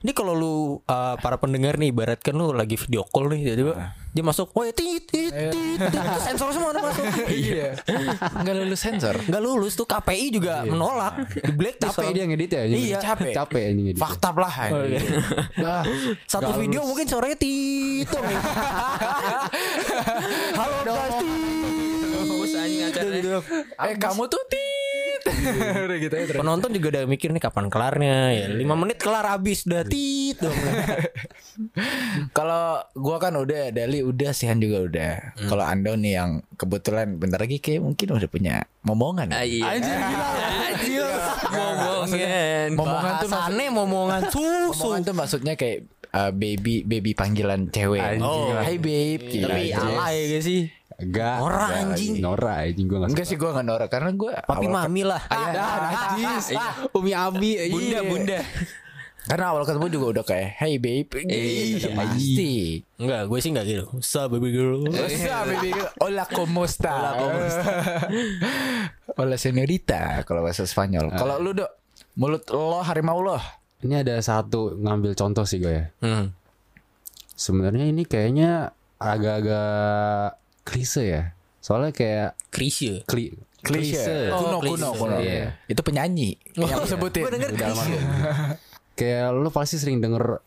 Ini 0.00 0.16
kalau 0.16 0.32
lu 0.32 0.54
uh, 0.88 1.12
para 1.20 1.36
pendengar 1.36 1.76
nih 1.76 1.92
ibaratkan 1.92 2.32
lu 2.32 2.56
lagi 2.56 2.72
video 2.72 3.04
call 3.04 3.36
nih 3.36 3.52
tiba-tiba 3.52 3.92
dia 4.10 4.24
masuk, 4.24 4.48
"Oh, 4.56 4.64
ya 4.64 4.72
tit 4.72 5.04
tit 5.04 5.28
tit." 5.28 5.52
tit." 5.52 5.76
Itu 5.76 6.00
sensor 6.24 6.48
semua 6.56 6.72
udah 6.72 6.88
masuk. 6.88 7.04
iya 7.36 7.76
nggak 8.16 8.54
lulus 8.64 8.80
sensor 8.80 9.12
Nggak 9.28 9.42
lulus 9.44 9.76
tuh 9.76 9.84
KPI 9.84 10.32
juga 10.32 10.64
menolak. 10.64 11.28
Di 11.36 11.52
blacklist 11.52 12.00
Capek 12.00 12.16
dia 12.16 12.24
ngedit 12.24 12.48
ya. 12.48 12.62
Iya. 12.64 12.96
capek 12.98 13.32
Capek 13.36 13.60
anjing 13.60 13.86
ngedit. 13.92 14.00
fakta 14.00 14.28
lah 14.32 14.54
anjing. 14.72 15.04
Ah, 15.60 15.84
Satu 16.24 16.50
video 16.56 16.80
mungkin 16.80 17.04
suaranya 17.04 17.36
tito 17.36 18.16
nih. 18.24 18.40
Halo 20.64 20.76
guys. 20.80 21.16
Acaranya. 22.90 23.38
eh 23.84 23.94
kamu 24.00 24.24
tuh 24.26 24.42
tit 24.48 24.79
udah 25.86 25.98
gitu 25.98 26.14
ya 26.14 26.24
terus. 26.26 26.40
Penonton 26.40 26.70
juga 26.72 26.86
udah 26.98 27.04
mikir 27.06 27.28
nih 27.30 27.42
kapan 27.42 27.66
kelarnya 27.66 28.16
ya. 28.32 28.46
5 28.50 28.60
menit 28.76 28.98
kelar 28.98 29.26
habis 29.26 29.64
udah 29.64 29.82
tit 29.84 30.36
dong. 30.36 30.54
Kalau 32.36 32.80
gua 32.94 33.16
kan 33.18 33.34
udah, 33.34 33.70
Dali 33.70 34.00
udah, 34.00 34.30
Sihan 34.32 34.58
juga 34.58 34.86
udah. 34.86 35.12
Hmm. 35.36 35.48
Kalau 35.48 35.64
Ando 35.64 35.92
nih 35.94 36.12
yang 36.16 36.30
kebetulan 36.54 37.16
bentar 37.16 37.40
lagi 37.40 37.58
kayak 37.58 37.82
mungkin 37.82 38.08
udah 38.12 38.28
punya 38.28 38.54
momongan. 38.82 39.28
Ah, 39.30 39.44
iya. 39.44 39.76
Anjir 39.76 39.96
gila. 39.96 40.28
Anjir. 40.70 41.08
Ngomongin. 41.50 42.68
Momongan 42.74 43.12
tuh 43.18 43.28
maksud- 43.28 43.30
Bahasannya 43.30 43.66
momongan 43.70 44.20
susu. 44.30 44.70
momongan 44.76 45.00
tuh 45.02 45.14
maksudnya 45.16 45.54
kayak 45.54 45.78
uh, 46.12 46.30
baby 46.32 46.82
baby 46.82 47.12
panggilan 47.12 47.68
cewek. 47.68 48.02
Oh. 48.20 48.54
Hey 48.60 48.78
babe. 48.78 49.22
Tapi 49.26 49.74
alay 49.74 50.16
gak 50.38 50.42
sih? 50.44 50.79
Enggak. 51.00 51.36
Nora, 51.40 51.56
enggak, 51.56 51.80
anjing. 51.80 52.12
Nora 52.20 52.52
anjing 52.62 52.86
gua 52.86 52.96
enggak 53.00 53.10
Enggak 53.16 53.26
sih 53.26 53.36
gua 53.40 53.50
gak 53.56 53.66
norak 53.66 53.88
karena 53.88 54.10
gua 54.12 54.32
Papi 54.44 54.66
mami 54.68 55.02
lah. 55.02 55.22
Najis. 55.56 56.44
Umi 56.92 57.12
Abi. 57.16 57.50
Bunda, 57.72 57.98
iya. 57.98 58.00
bunda. 58.04 58.40
Karena 59.30 59.52
awal 59.52 59.62
ketemu 59.68 59.86
juga 59.92 60.06
udah 60.18 60.24
kayak 60.24 60.48
hey 60.58 60.74
babe. 60.80 61.06
Gitu, 61.06 61.76
udah 61.86 61.92
pasti. 62.02 62.54
Enggak, 62.96 63.20
gue 63.28 63.38
sih 63.38 63.50
enggak 63.52 63.66
gitu. 63.68 63.84
Sa 64.00 64.26
baby 64.26 64.48
girl. 64.50 64.80
Hola 64.82 65.38
baby. 65.46 65.70
Hola 66.00 66.24
como 66.26 66.64
está? 66.64 66.92
Hola 66.98 67.10
como 67.14 67.38
está? 67.44 67.74
Hola 69.20 69.36
señorita 69.36 70.24
kalau 70.24 70.42
bahasa 70.42 70.64
Spanyol. 70.64 71.12
Kalau 71.14 71.36
lu 71.38 71.52
dok 71.52 71.70
mulut 72.16 72.42
lo 72.50 72.80
harimau 72.80 73.20
lo. 73.20 73.38
Ini 73.84 74.02
ada 74.02 74.18
satu 74.18 74.74
ngambil 74.80 75.12
contoh 75.14 75.44
sih 75.44 75.60
gue 75.60 75.72
ya. 75.72 75.84
Hmm. 76.02 76.32
Sebenarnya 77.36 77.86
ini 77.86 78.02
kayaknya 78.08 78.72
agak-agak 79.00 80.39
klise 80.62 81.02
ya. 81.04 81.22
Soalnya 81.60 81.92
kayak 81.92 82.30
Krisya. 82.48 83.04
kli 83.04 83.36
Klise. 83.60 84.32
Oh, 84.32 84.40
kuno, 84.40 84.58
klise. 84.58 84.72
kuno, 84.72 84.88
kuno. 84.96 85.16
Iya. 85.20 85.52
Itu 85.68 85.84
penyanyi 85.84 86.32
yang 86.56 86.80
sebutin. 86.82 87.28
Gue 87.28 87.32
denger. 87.36 87.50
Krisya. 87.52 88.00
kayak 88.98 89.32
lu 89.32 89.48
pasti 89.48 89.76
sering 89.76 90.00
denger 90.00 90.40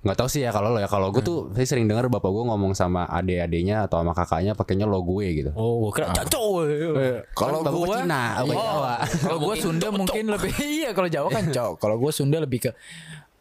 nggak 0.00 0.16
tahu 0.16 0.28
sih 0.30 0.40
ya 0.40 0.54
kalau 0.54 0.70
lo 0.70 0.78
ya 0.78 0.86
kalau 0.86 1.10
gue 1.10 1.18
tuh 1.18 1.50
Hmm. 1.50 1.58
saya 1.58 1.66
sering 1.66 1.90
denger 1.90 2.06
bapak 2.06 2.30
gue 2.30 2.44
ngomong 2.46 2.72
sama 2.72 3.10
adik-adiknya 3.10 3.84
atau 3.84 3.98
sama 3.98 4.14
kakaknya 4.14 4.54
pakainya 4.54 4.86
lo 4.86 5.02
gue 5.02 5.26
gitu. 5.34 5.50
Oh, 5.52 5.82
gue 5.82 5.98
kira 5.98 6.14
caco. 6.14 6.62
Kalau 7.34 7.58
Kan 7.60 7.66
bapak 7.66 7.74
gua 7.74 7.96
Cina, 7.98 8.22
apa 8.38 8.52
Jawa. 8.54 8.94
Kalau 9.02 9.38
gue 9.42 9.54
Sunda 9.58 9.88
mungkin 9.90 10.24
lebih 10.30 10.52
iya 10.78 10.90
kalau 10.94 11.08
Jawa 11.10 11.28
kan 11.28 11.44
cok. 11.50 11.72
Kalau 11.76 11.96
gue 11.98 12.12
Sunda 12.14 12.38
lebih 12.38 12.58
ke 12.64 12.70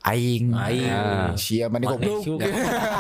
aing. 0.06 0.54
Aing. 0.54 1.34
Siapa 1.36 1.76
nih 1.76 1.88
goblok. 1.88 2.22
juga. 2.22 2.46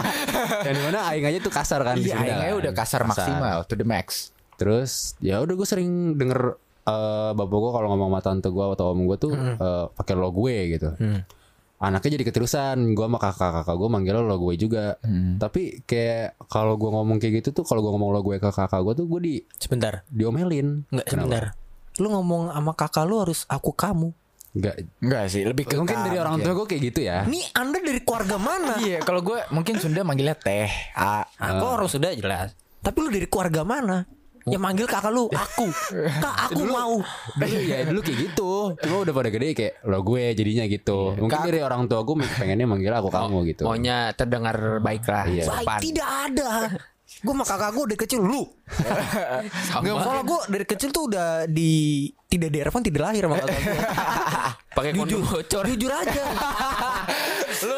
Yang 0.65 0.73
di 0.73 0.83
mana 0.83 0.99
aing 1.07 1.25
aja 1.25 1.39
tuh 1.39 1.51
kasar 1.51 1.79
kan 1.81 1.95
di 1.95 2.03
Iya, 2.03 2.15
Sunda 2.15 2.25
aingnya 2.27 2.47
kan. 2.47 2.59
udah 2.59 2.73
kasar, 2.73 3.01
maksimal 3.03 3.57
to 3.63 3.73
the 3.73 3.83
max. 3.83 4.33
Terus 4.55 4.91
ya 5.19 5.37
udah 5.37 5.53
gue 5.53 5.67
sering 5.67 5.89
denger 6.15 6.55
eh, 6.83 7.31
bapak 7.31 7.55
gue 7.55 7.71
kalau 7.71 7.87
ngomong 7.89 8.09
sama 8.09 8.19
tante 8.21 8.47
gue 8.47 8.65
atau 8.67 8.85
om 8.89 9.01
gue 9.03 9.17
tuh 9.17 9.31
eh, 9.33 9.85
pakai 9.89 10.13
lo 10.13 10.29
gue 10.29 10.55
gitu. 10.71 10.89
Anaknya 11.75 12.15
jadi 12.15 12.25
keterusan, 12.25 12.95
gue 12.95 13.03
sama 13.03 13.19
kakak-kakak 13.19 13.75
gue 13.75 13.89
manggilnya 13.89 14.23
lo 14.23 14.39
gue 14.39 14.55
juga. 14.55 14.95
Tapi 15.35 15.83
kayak 15.83 16.39
kalau 16.45 16.75
gue 16.75 16.87
ngomong 16.87 17.17
kayak 17.17 17.43
gitu 17.43 17.51
tuh, 17.53 17.63
kalau 17.63 17.81
gue 17.81 17.91
ngomong 17.91 18.09
lo 18.09 18.21
gue 18.21 18.37
ke 18.37 18.47
kakak 18.47 18.79
gue 18.79 18.93
tuh 18.95 19.05
gue 19.05 19.19
di 19.19 19.33
Sebentar. 19.55 20.01
diomelin. 20.07 20.87
Enggak, 20.87 21.05
Kenapa? 21.05 21.21
sebentar. 21.21 21.45
Lu 21.95 22.07
ngomong 22.09 22.41
sama 22.49 22.71
kakak 22.73 23.03
lu 23.03 23.15
harus 23.19 23.43
aku 23.45 23.71
kamu. 23.71 24.15
Enggak. 24.55 24.75
Enggak 25.03 25.23
sih, 25.27 25.43
lebih 25.43 25.63
ke 25.67 25.75
Mungkin 25.75 25.99
dari 26.07 26.17
orang 26.17 26.39
tua 26.39 26.53
gue 26.55 26.67
kayak 26.71 26.81
gitu 26.95 26.99
ya. 27.03 27.27
Ini 27.27 27.51
Anda 27.51 27.77
dari 27.83 27.99
keluarga 28.01 28.39
mana? 28.39 28.79
Iya, 28.79 29.03
kalau 29.03 29.19
gue 29.19 29.43
mungkin 29.51 29.75
Sunda 29.83 30.01
manggilnya 30.07 30.39
teh. 30.39 30.71
A. 30.95 31.27
Aku 31.35 31.65
harus 31.75 31.91
sudah 31.91 32.15
jelas. 32.15 32.55
Tapi 32.79 32.97
lu 33.03 33.11
dari 33.11 33.27
keluarga 33.27 33.67
mana? 33.67 34.07
Yang 34.45 34.61
manggil 34.61 34.85
kakak 34.85 35.09
lu 35.09 35.25
aku. 35.43 35.67
Kak, 36.21 36.35
aku 36.47 36.61
mau. 36.69 37.01
Dulu 37.35 37.57
ya 37.65 37.81
dulu 37.89 37.99
kayak 38.05 38.17
gitu. 38.29 38.77
Cuma 38.77 38.95
udah 39.01 39.13
pada 39.17 39.29
gede 39.33 39.47
kayak 39.57 39.73
lo 39.89 39.99
gue 40.05 40.23
jadinya 40.37 40.63
gitu. 40.69 41.17
Mungkin 41.17 41.39
dari 41.49 41.59
orang 41.65 41.89
tua 41.89 42.05
gue 42.05 42.15
pengennya 42.37 42.69
manggil 42.69 42.93
aku 42.93 43.09
kamu 43.09 43.37
gitu. 43.51 43.65
Maunya 43.65 44.13
terdengar 44.13 44.79
baik 44.79 45.03
lah. 45.09 45.25
Iya. 45.25 45.43
Baik, 45.49 45.81
tidak 45.81 46.09
ada. 46.31 46.51
Gue 47.25 47.33
sama 47.33 47.45
kakak 47.49 47.71
gue 47.73 47.83
dari 47.89 47.99
kecil 48.05 48.21
lu. 48.21 48.45
Enggak 49.81 49.95
soalnya 50.05 50.23
gue 50.29 50.39
dari 50.53 50.65
kecil 50.69 50.89
tuh 50.93 51.03
udah 51.09 51.49
di 51.49 52.05
tidak 52.29 52.53
direpon 52.53 52.85
tidak 52.85 53.01
lahir 53.09 53.25
sama 53.25 53.41
kakak 53.41 53.57
gue. 53.57 53.79
Pakai 54.77 54.91
kondom 54.93 55.21
bocor. 55.25 55.63
Jujur 55.65 55.89
aja. 55.89 56.23
lu 57.65 57.77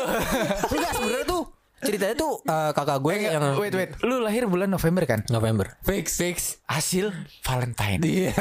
enggak 0.75 0.93
sebenarnya 0.99 1.25
tuh 1.25 1.41
ceritanya 1.77 2.15
tuh 2.17 2.33
eh, 2.43 2.71
kakak 2.75 2.97
gue 2.99 3.13
yang 3.23 3.43
Wait, 3.55 3.71
wait. 3.71 3.91
Lu 4.03 4.19
lahir 4.19 4.43
bulan 4.51 4.67
November 4.67 5.07
kan? 5.07 5.23
November. 5.31 5.79
Fix, 5.87 6.19
fix. 6.19 6.37
Hasil 6.67 7.15
Valentine. 7.47 8.03
Iya. 8.03 8.35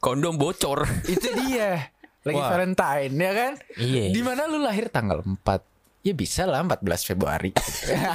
Kondom 0.00 0.40
bocor. 0.40 0.88
itu 1.04 1.28
dia. 1.44 1.92
Lagi 2.24 2.40
Wah. 2.40 2.48
Valentine 2.56 3.12
ya 3.12 3.32
kan? 3.36 3.52
Iya. 3.76 4.04
Di 4.08 4.20
mana 4.24 4.48
lu 4.48 4.64
lahir 4.64 4.88
tanggal 4.88 5.20
4? 5.20 5.73
Ya 6.04 6.12
bisa 6.12 6.44
lah 6.44 6.60
14 6.60 6.84
Februari. 7.08 7.56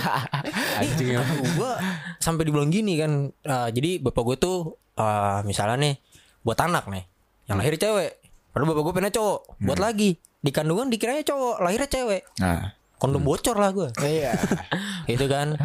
Anjing 0.79 1.17
ya. 1.17 1.25
gue 1.25 1.71
sampai 2.21 2.45
dibilang 2.45 2.69
gini 2.69 2.93
kan 3.01 3.33
eh, 3.33 3.69
jadi 3.73 3.97
bapak 3.97 4.21
gue 4.29 4.37
tuh 4.37 4.57
eh, 4.93 5.41
misalnya 5.41 5.89
nih 5.89 5.95
buat 6.45 6.61
anak 6.61 6.85
nih 6.85 7.03
yang 7.49 7.57
lahir 7.57 7.73
cewek. 7.81 8.21
Padahal 8.53 8.67
bapak 8.69 8.83
gue 8.85 8.93
pengen 8.93 9.13
cowok 9.17 9.39
buat 9.65 9.79
lagi. 9.81 10.21
Di 10.39 10.53
kandungan 10.53 10.87
dikiranya 10.93 11.25
cowok 11.25 11.55
lahirnya 11.65 11.89
cewek. 11.89 12.23
Nah. 12.39 12.77
kondom 12.99 13.23
bocor 13.23 13.55
lah 13.55 13.71
gue 13.71 13.87
Iya. 14.03 14.35
gitu 15.09 15.25
kan. 15.31 15.55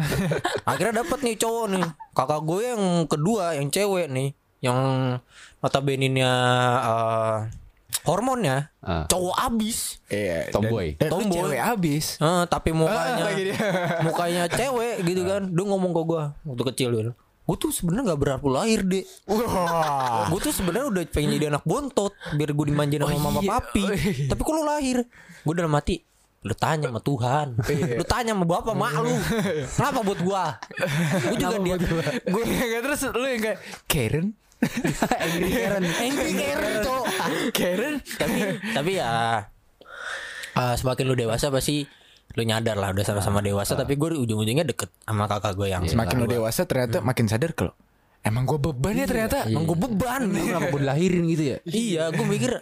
Akhirnya 0.63 1.05
dapat 1.05 1.19
nih 1.21 1.35
cowok 1.37 1.65
nih. 1.77 1.85
Kakak 2.15 2.41
gue 2.41 2.61
yang 2.73 2.83
kedua 3.05 3.53
yang 3.53 3.67
cewek 3.69 4.07
nih. 4.09 4.33
Yang 4.65 4.79
notabene 5.61 6.09
nya 6.09 6.31
eh, 6.81 7.37
hormonnya 8.03 8.75
Ah. 8.83 9.07
cowok 9.07 9.35
abis. 9.39 10.03
Iya. 10.11 10.51
Tomboy. 10.51 10.99
Dan, 10.99 11.09
Tomboy. 11.09 11.55
cewek 11.55 11.61
abis. 11.63 12.05
Eh, 12.19 12.43
tapi 12.51 12.69
mukanya 12.75 13.25
Ah, 13.25 13.33
dia. 13.33 13.55
mukanya 14.05 14.43
cewek 14.51 14.95
gitu 15.07 15.21
kan. 15.23 15.41
Dia 15.49 15.63
ngomong 15.63 15.91
ke 15.95 16.01
gua 16.03 16.23
waktu 16.43 16.63
kecil 16.75 16.89
dia. 16.91 17.13
Gue 17.45 17.57
tuh 17.61 17.69
sebenarnya 17.69 18.09
nggak 18.09 18.19
berharap 18.25 18.41
lu 18.41 18.57
lahir 18.57 18.81
deh. 18.81 19.05
Gue 19.29 20.39
tuh 20.41 20.49
sebenarnya 20.49 20.89
udah 20.89 21.03
pengen 21.13 21.37
jadi 21.37 21.53
anak 21.53 21.61
bontot 21.61 22.09
biar 22.33 22.49
gue 22.57 22.65
dimanjain 22.73 23.05
sama 23.05 23.21
mama 23.21 23.41
iya. 23.45 23.49
papi. 23.53 23.83
Oh, 23.85 23.93
iya. 23.93 24.25
Tapi 24.33 24.41
lu 24.41 24.63
lahir? 24.65 24.97
Gue 25.45 25.53
dalam 25.53 25.69
hati 25.77 26.01
lu 26.45 26.53
tanya 26.53 26.93
sama 26.93 27.01
Tuhan. 27.01 27.47
Iya. 27.73 27.97
Lu 27.97 28.05
tanya 28.05 28.31
sama 28.37 28.45
bapak 28.45 28.73
mak 28.77 28.93
lu. 29.01 29.13
Kenapa 29.77 29.99
buat 30.05 30.19
gua? 30.21 30.43
Gue 31.25 31.37
juga 31.37 31.57
dia. 31.57 31.75
Gue 32.21 32.43
yang 32.49 32.81
terus 32.85 33.01
lu 33.13 33.25
yang 33.25 33.41
kayak 33.41 33.57
Karen. 33.89 34.25
Angry 35.25 35.49
Karen. 35.51 35.83
Angry 35.83 36.31
Karen 36.33 36.73
tuh. 36.83 37.03
Karen. 37.51 37.93
tapi 38.19 38.39
tapi 38.73 38.91
ya 38.99 39.11
eh, 40.55 40.75
semakin 40.77 41.03
lu 41.05 41.15
dewasa 41.15 41.49
pasti 41.51 41.85
lu 42.35 42.41
nyadar 42.43 42.75
lah 42.75 42.91
udah 42.91 43.05
sama-sama 43.07 43.39
dewasa 43.39 43.79
tapi 43.79 43.95
gue 43.95 44.11
ujung-ujungnya 44.19 44.67
deket 44.67 44.91
sama 45.07 45.29
kakak 45.31 45.55
gue 45.55 45.67
yang 45.71 45.83
Semakin 45.87 46.15
lu 46.19 46.27
dewasa 46.27 46.67
ternyata 46.67 46.99
makin 46.99 47.31
sadar 47.31 47.55
kalau 47.55 47.71
emang 48.25 48.43
gue 48.43 48.59
beban 48.59 48.95
ya 48.97 49.07
ternyata. 49.07 49.47
emang 49.47 49.63
gue 49.69 49.77
beban. 49.77 50.21
Kenapa 50.27 50.67
gue 50.73 50.81
dilahirin 50.83 51.23
gitu 51.31 51.43
ya? 51.55 51.57
iya 51.69 52.03
gue 52.11 52.25
mikir 52.27 52.59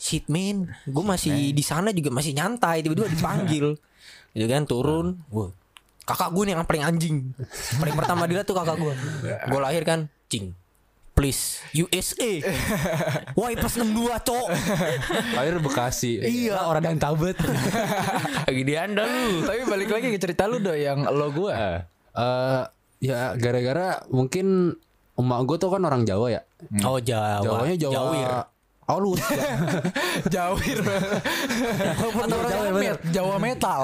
shit 0.00 0.26
man 0.26 0.74
gue 0.82 1.04
masih 1.06 1.54
di 1.54 1.62
sana 1.62 1.94
juga 1.94 2.10
masih 2.10 2.34
nyantai 2.34 2.82
tiba-tiba 2.82 3.06
dipanggil. 3.12 3.66
Gitu 4.34 4.46
kan 4.50 4.66
turun 4.66 5.22
gue 5.30 5.54
kakak 6.02 6.34
gue 6.34 6.42
nih 6.50 6.52
yang 6.58 6.66
paling 6.66 6.82
anjing. 6.82 7.16
Paling 7.78 7.94
pertama 7.94 8.26
dilihat 8.26 8.48
tuh 8.48 8.58
kakak 8.58 8.74
gue 8.80 8.94
gue 9.22 9.60
lahir 9.62 9.86
kan 9.86 10.10
cing 10.26 10.50
please 11.22 11.62
USA 11.70 12.42
wah 13.38 13.54
pas 13.54 13.70
62 13.70 14.10
cok 14.10 14.48
Lahir 15.38 15.62
Bekasi. 15.62 16.18
Iya. 16.18 16.66
Orang 16.66 16.82
dan 16.82 16.98
tabet. 16.98 17.38
Lagi 18.50 18.62
di 18.66 18.74
anda 18.74 19.06
lu. 19.06 19.46
Tapi 19.46 19.60
balik 19.70 19.88
lagi 19.94 20.10
ke 20.10 20.18
cerita 20.18 20.50
lu 20.50 20.58
do 20.58 20.74
yang 20.74 21.06
lo 21.06 21.30
gue. 21.30 21.54
Eh, 21.54 21.80
eh, 22.18 22.62
ya 23.02 23.38
gara-gara 23.38 24.02
mungkin 24.10 24.74
emak 25.14 25.40
gue 25.46 25.56
tuh 25.62 25.70
kan 25.70 25.82
orang 25.86 26.02
Jawa 26.02 26.26
ya. 26.34 26.42
oh 26.82 26.98
Jawa 26.98 27.40
Jawanya 27.46 27.76
Jawa. 27.78 27.92
Jawir 27.94 28.30
Halus. 28.92 29.20
Jawir. 30.34 30.78
Atau 32.14 32.38
Jawa, 32.42 32.68
met, 32.72 32.98
Jawa 33.08 33.36
metal. 33.38 33.82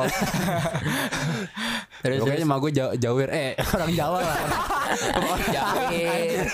Terus, 1.99 2.19
Pokoknya 2.21 2.45
emak 2.45 2.59
gue 2.61 2.73
Jawa, 2.73 2.93
Jawir 2.95 3.29
eh 3.29 3.53
orang 3.75 3.91
Jawa 3.91 4.19
lah. 4.21 4.39
Jawir. 5.49 6.45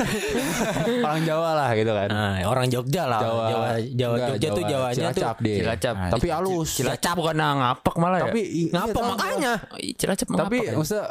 orang 1.01 1.21
Jawa 1.23 1.51
lah 1.53 1.69
gitu 1.75 1.93
kan. 1.93 2.09
Nah, 2.09 2.35
orang 2.45 2.67
Jogja 2.69 3.03
lah. 3.05 3.21
Jawa, 3.21 3.45
Jawa, 3.45 3.67
Jawa 3.93 4.14
Enggak, 4.14 4.29
Jogja 4.31 4.49
tuh 4.49 4.64
Jawanya 4.64 4.95
tuh. 4.95 5.21
Cilacap 5.21 5.37
deh. 5.38 5.57
Cilacap. 5.59 5.95
Tapi 6.11 6.27
halus. 6.31 6.71
Cilacap 6.73 7.14
bukan 7.14 7.37
ngapak 7.37 7.95
malah 7.97 8.19
ya. 8.19 8.25
Tapi 8.31 8.40
i- 8.40 8.71
Ngapa 8.71 8.95
iya, 8.95 9.05
makanya? 9.05 9.53
Ih, 9.77 9.93
Cilacap 9.95 10.27
Tapi 10.27 10.57
ngapak 10.57 10.64
ya. 10.64 10.73
maksudnya 10.75 11.07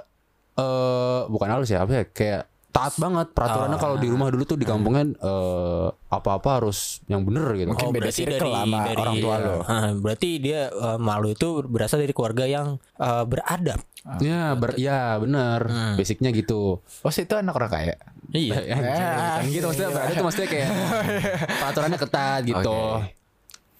eh 0.53 1.19
bukan 1.27 1.47
halus 1.49 1.69
ya, 1.69 1.79
apa 1.81 1.91
ya? 1.93 2.03
Kayak 2.09 2.41
taat 2.73 2.97
banget 2.97 3.29
peraturannya 3.37 3.77
kalau 3.77 4.01
di 4.01 4.09
rumah 4.09 4.33
dulu 4.33 4.49
tuh 4.49 4.57
di 4.57 4.65
kampungnya 4.65 5.13
eh, 5.13 5.87
apa-apa 6.09 6.49
harus 6.57 7.05
yang 7.05 7.21
bener 7.21 7.53
gitu. 7.53 7.69
Mungkin 7.69 7.93
beda 7.93 8.09
circle 8.09 8.49
sama 8.49 8.89
orang 8.97 9.15
tua 9.21 9.35
lo. 9.37 9.55
Ah, 9.69 9.93
berarti 9.93 10.41
dia 10.41 10.73
eh, 10.73 10.97
malu 10.97 11.37
itu 11.37 11.61
berasal 11.69 12.01
dari 12.01 12.17
keluarga 12.17 12.49
yang 12.49 12.81
eh, 12.97 13.23
beradab. 13.29 13.77
Ya, 14.19 14.51
ber, 14.57 14.75
ya 14.75 15.15
bener. 15.21 15.69
Basicnya 15.95 16.33
gitu. 16.35 16.83
Oh, 16.83 17.11
si 17.13 17.23
itu 17.23 17.37
anak 17.37 17.55
orang 17.55 17.71
kaya. 17.71 17.95
Iya. 18.33 18.57
Ya, 18.73 19.37
kan 19.39 19.45
gitu 19.47 19.69
maksudnya 19.69 19.91
berarti 19.93 20.13
tuh 20.17 20.25
maksudnya 20.25 20.49
kayak 20.49 20.69
peraturannya 21.61 21.99
ketat 22.01 22.41
gitu. 22.49 22.79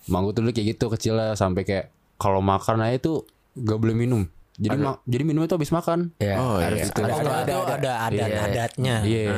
Gue 0.08 0.32
tuh 0.32 0.42
dulu 0.46 0.52
kayak 0.54 0.68
gitu 0.78 0.86
kecil 0.94 1.14
lah 1.18 1.34
sampai 1.34 1.66
kayak 1.66 1.86
kalau 2.22 2.40
makan 2.40 2.86
aja 2.86 3.02
tuh 3.02 3.26
gak 3.58 3.80
boleh 3.82 3.98
minum. 3.98 4.30
Jadi 4.54 4.78
ma- 4.78 5.02
jadi 5.04 5.24
minum 5.24 5.42
itu 5.42 5.54
habis 5.54 5.70
makan. 5.70 6.14
Ya, 6.18 6.36
Oh, 6.36 6.58
harus 6.58 6.80
iya. 6.80 6.88
itu. 6.88 7.02
Ada 7.02 7.16
ada 7.16 7.56
ada 7.68 7.92
ada 8.04 8.24
Iya. 8.24 8.40
adatnya. 8.44 8.96
Iya. 9.02 9.34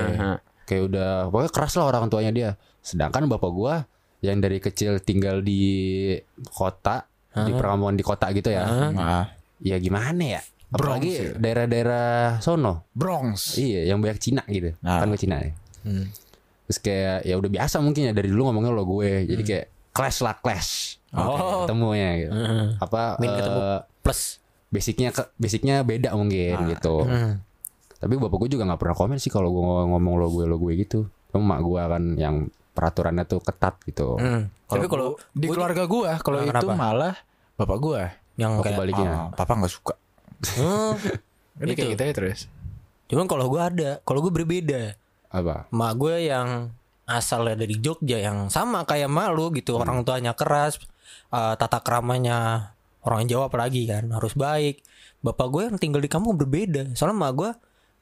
Kayak 0.64 0.84
udah 0.88 1.10
pokoknya 1.30 1.52
keras 1.52 1.74
lah 1.74 1.86
orang 1.88 2.06
tuanya 2.08 2.32
dia. 2.32 2.50
Sedangkan 2.80 3.26
bapak 3.26 3.50
gua 3.50 3.76
yang 4.20 4.38
dari 4.38 4.58
kecil 4.58 5.00
tinggal 5.00 5.40
di 5.40 6.16
kota, 6.50 7.06
di 7.38 7.52
perkampungan 7.52 7.94
di 7.94 8.02
kota 8.02 8.28
gitu 8.32 8.50
ya. 8.50 8.92
Nah, 8.92 9.26
Ya 9.58 9.78
gimana 9.78 10.20
ya? 10.20 10.42
Apalagi 10.68 11.32
daerah-daerah 11.34 12.38
sono. 12.40 12.84
Bronx. 12.92 13.56
Iya, 13.56 13.88
yang 13.88 14.00
banyak 14.00 14.20
Cina 14.20 14.44
gitu. 14.46 14.76
Nah. 14.82 15.00
Kan 15.00 15.08
gue 15.08 15.18
Cina 15.18 15.40
ya. 15.40 15.56
Hmm. 15.82 16.12
Terus 16.66 16.80
kayak 16.82 17.18
ya 17.24 17.36
udah 17.36 17.48
biasa 17.50 17.80
mungkin 17.80 18.02
ya 18.04 18.14
dari 18.14 18.28
dulu 18.28 18.50
ngomongnya 18.50 18.72
lo 18.72 18.84
gue. 18.84 19.24
Jadi 19.24 19.42
kayak 19.42 19.66
clash 19.92 20.20
lah 20.20 20.36
clash. 20.36 21.00
Oh. 21.14 21.64
Ketemunya 21.64 22.10
gitu. 22.20 22.32
Heeh. 22.34 22.66
Apa 22.78 23.16
Min 23.16 23.32
ketemu. 23.32 23.60
eh, 23.62 23.80
Plus. 24.02 24.22
Basicnya 24.76 25.10
ke, 25.16 25.24
basicnya 25.40 25.88
beda 25.88 26.12
mungkin 26.12 26.76
gitu. 26.76 27.08
Hmm. 27.08 27.40
Tapi 27.96 28.14
bapak 28.20 28.38
gue 28.44 28.50
juga 28.60 28.68
nggak 28.68 28.80
pernah 28.84 28.96
komen 29.00 29.18
sih 29.18 29.32
kalau 29.32 29.56
gue 29.56 29.64
ngomong 29.64 30.20
lo 30.20 30.28
gue 30.28 30.44
lo 30.44 30.60
gue 30.60 30.74
gitu. 30.84 31.08
Cuma 31.32 31.56
mak 31.56 31.60
gue 31.64 31.80
kan 31.80 32.04
yang 32.20 32.36
peraturannya 32.76 33.24
tuh 33.24 33.40
ketat 33.40 33.80
gitu. 33.88 34.20
Hmm. 34.20 34.52
Tapi 34.68 34.86
kalau 34.92 35.16
di 35.32 35.48
keluarga 35.48 35.88
gua 35.88 36.20
kalau 36.20 36.44
Nah, 36.44 36.52
itu 36.52 36.68
kenapa? 36.68 36.74
malah 36.76 37.16
bapak 37.56 37.78
gua. 37.80 38.04
yang 38.36 38.60
Oh, 38.60 38.64
kayak 38.68 38.76
kebaliknya. 38.76 39.12
Ah, 39.16 39.28
papa 39.32 39.56
nggak 39.56 39.72
suka. 39.72 39.96
Hmm. 40.60 41.00
Udah 41.56 41.72
Itu. 41.72 41.80
kayak 41.80 41.92
gitu 41.96 42.04
ya 42.04 42.14
terus. 42.14 42.40
Cuman 43.08 43.32
kalau 43.32 43.48
gue 43.48 43.62
ada, 43.64 43.90
kalau 44.04 44.20
gue 44.20 44.34
berbeda. 44.34 45.00
Apa? 45.32 45.72
Mak 45.72 45.94
gue 45.96 46.28
yang 46.28 46.76
asalnya 47.08 47.64
dari 47.64 47.80
Jogja 47.80 48.20
yang 48.20 48.52
sama 48.52 48.84
kayak 48.84 49.08
malu 49.08 49.56
gitu, 49.56 49.80
orang 49.80 50.04
tuanya 50.04 50.36
keras, 50.36 50.84
eh, 51.32 51.56
tata 51.56 51.80
keramanya 51.80 52.75
orang 53.06 53.30
Jawa 53.30 53.48
apalagi 53.48 53.86
kan 53.86 54.10
harus 54.12 54.34
baik. 54.34 54.82
Bapak 55.22 55.48
gue 55.50 55.62
yang 55.70 55.78
tinggal 55.82 56.02
di 56.02 56.10
kampung 56.10 56.38
berbeda. 56.38 56.94
Soalnya 56.98 57.18
mak 57.18 57.32
gue 57.38 57.52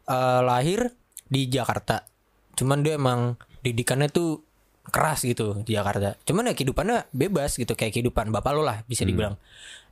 eh, 0.10 0.42
lahir 0.44 0.92
di 1.28 1.48
Jakarta. 1.48 2.04
Cuman 2.56 2.84
dia 2.84 2.96
emang 2.96 3.36
didikannya 3.64 4.12
tuh 4.12 4.44
keras 4.88 5.24
gitu 5.24 5.64
di 5.64 5.76
Jakarta. 5.76 6.20
Cuman 6.28 6.52
ya 6.52 6.54
kehidupannya 6.56 7.12
bebas 7.16 7.56
gitu 7.56 7.76
kayak 7.76 7.96
kehidupan 7.96 8.32
bapak 8.32 8.52
lo 8.52 8.64
lah 8.64 8.84
bisa 8.88 9.08
dibilang. 9.08 9.40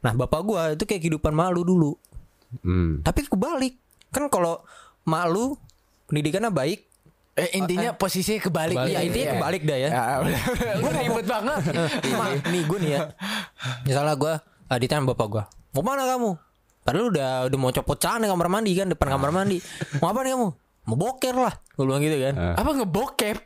Nah 0.03 0.11
bapak 0.15 0.41
gue 0.43 0.61
itu 0.79 0.83
kayak 0.83 1.01
kehidupan 1.07 1.31
malu 1.31 1.63
dulu. 1.63 1.91
Hmm. 2.63 2.99
Tapi 2.99 3.27
kebalik 3.27 3.79
kan 4.11 4.27
kalau 4.27 4.59
malu 5.07 5.55
pendidikannya 6.11 6.51
baik 6.51 6.91
Eh 7.31 7.47
intinya 7.55 7.95
posisinya 7.95 8.43
kebalik. 8.43 8.75
ya 8.75 8.85
Iya, 8.91 8.99
intinya 9.07 9.27
iya. 9.31 9.33
kebalik 9.39 9.61
dah 9.63 9.77
ya. 9.79 9.89
Ya, 9.95 10.73
gue 10.83 10.91
ribet 10.99 11.25
banget. 11.31 11.61
Ma, 12.11 12.25
nih 12.35 12.61
gue 12.67 12.77
nih 12.83 12.91
ya. 12.91 13.01
Misalnya 13.87 14.13
gue 14.19 14.33
uh, 14.71 14.77
ditanya 14.79 15.03
bapak 15.11 15.27
gue, 15.27 15.43
mau 15.75 15.83
mana 15.83 16.07
kamu? 16.07 16.39
Padahal 16.81 17.13
udah 17.13 17.29
udah 17.51 17.57
mau 17.59 17.69
copot 17.75 17.99
celana 17.99 18.25
kamar 18.25 18.47
mandi 18.47 18.71
kan 18.73 18.87
depan 18.89 19.13
kamar 19.13 19.29
mandi. 19.35 19.59
Mau 19.99 20.09
apa 20.09 20.23
nih 20.23 20.33
kamu? 20.33 20.47
Mau 20.89 20.95
boker 20.97 21.35
lah. 21.37 21.53
Gue 21.77 21.85
bilang 21.85 22.01
gitu 22.01 22.17
kan. 22.17 22.33
Apa 22.57 22.69
ngebokep? 22.73 23.37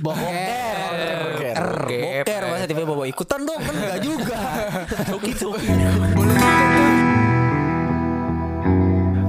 Boker. 0.00 1.56
Boker 1.88 2.42
masa 2.52 2.64
tiba-tiba 2.68 2.92
bawa 2.92 3.06
ikutan 3.08 3.40
dong 3.48 3.60
kan 3.64 3.74
enggak 3.78 4.00
juga. 4.04 4.40
Coki 5.08 5.32
coki. 5.38 5.68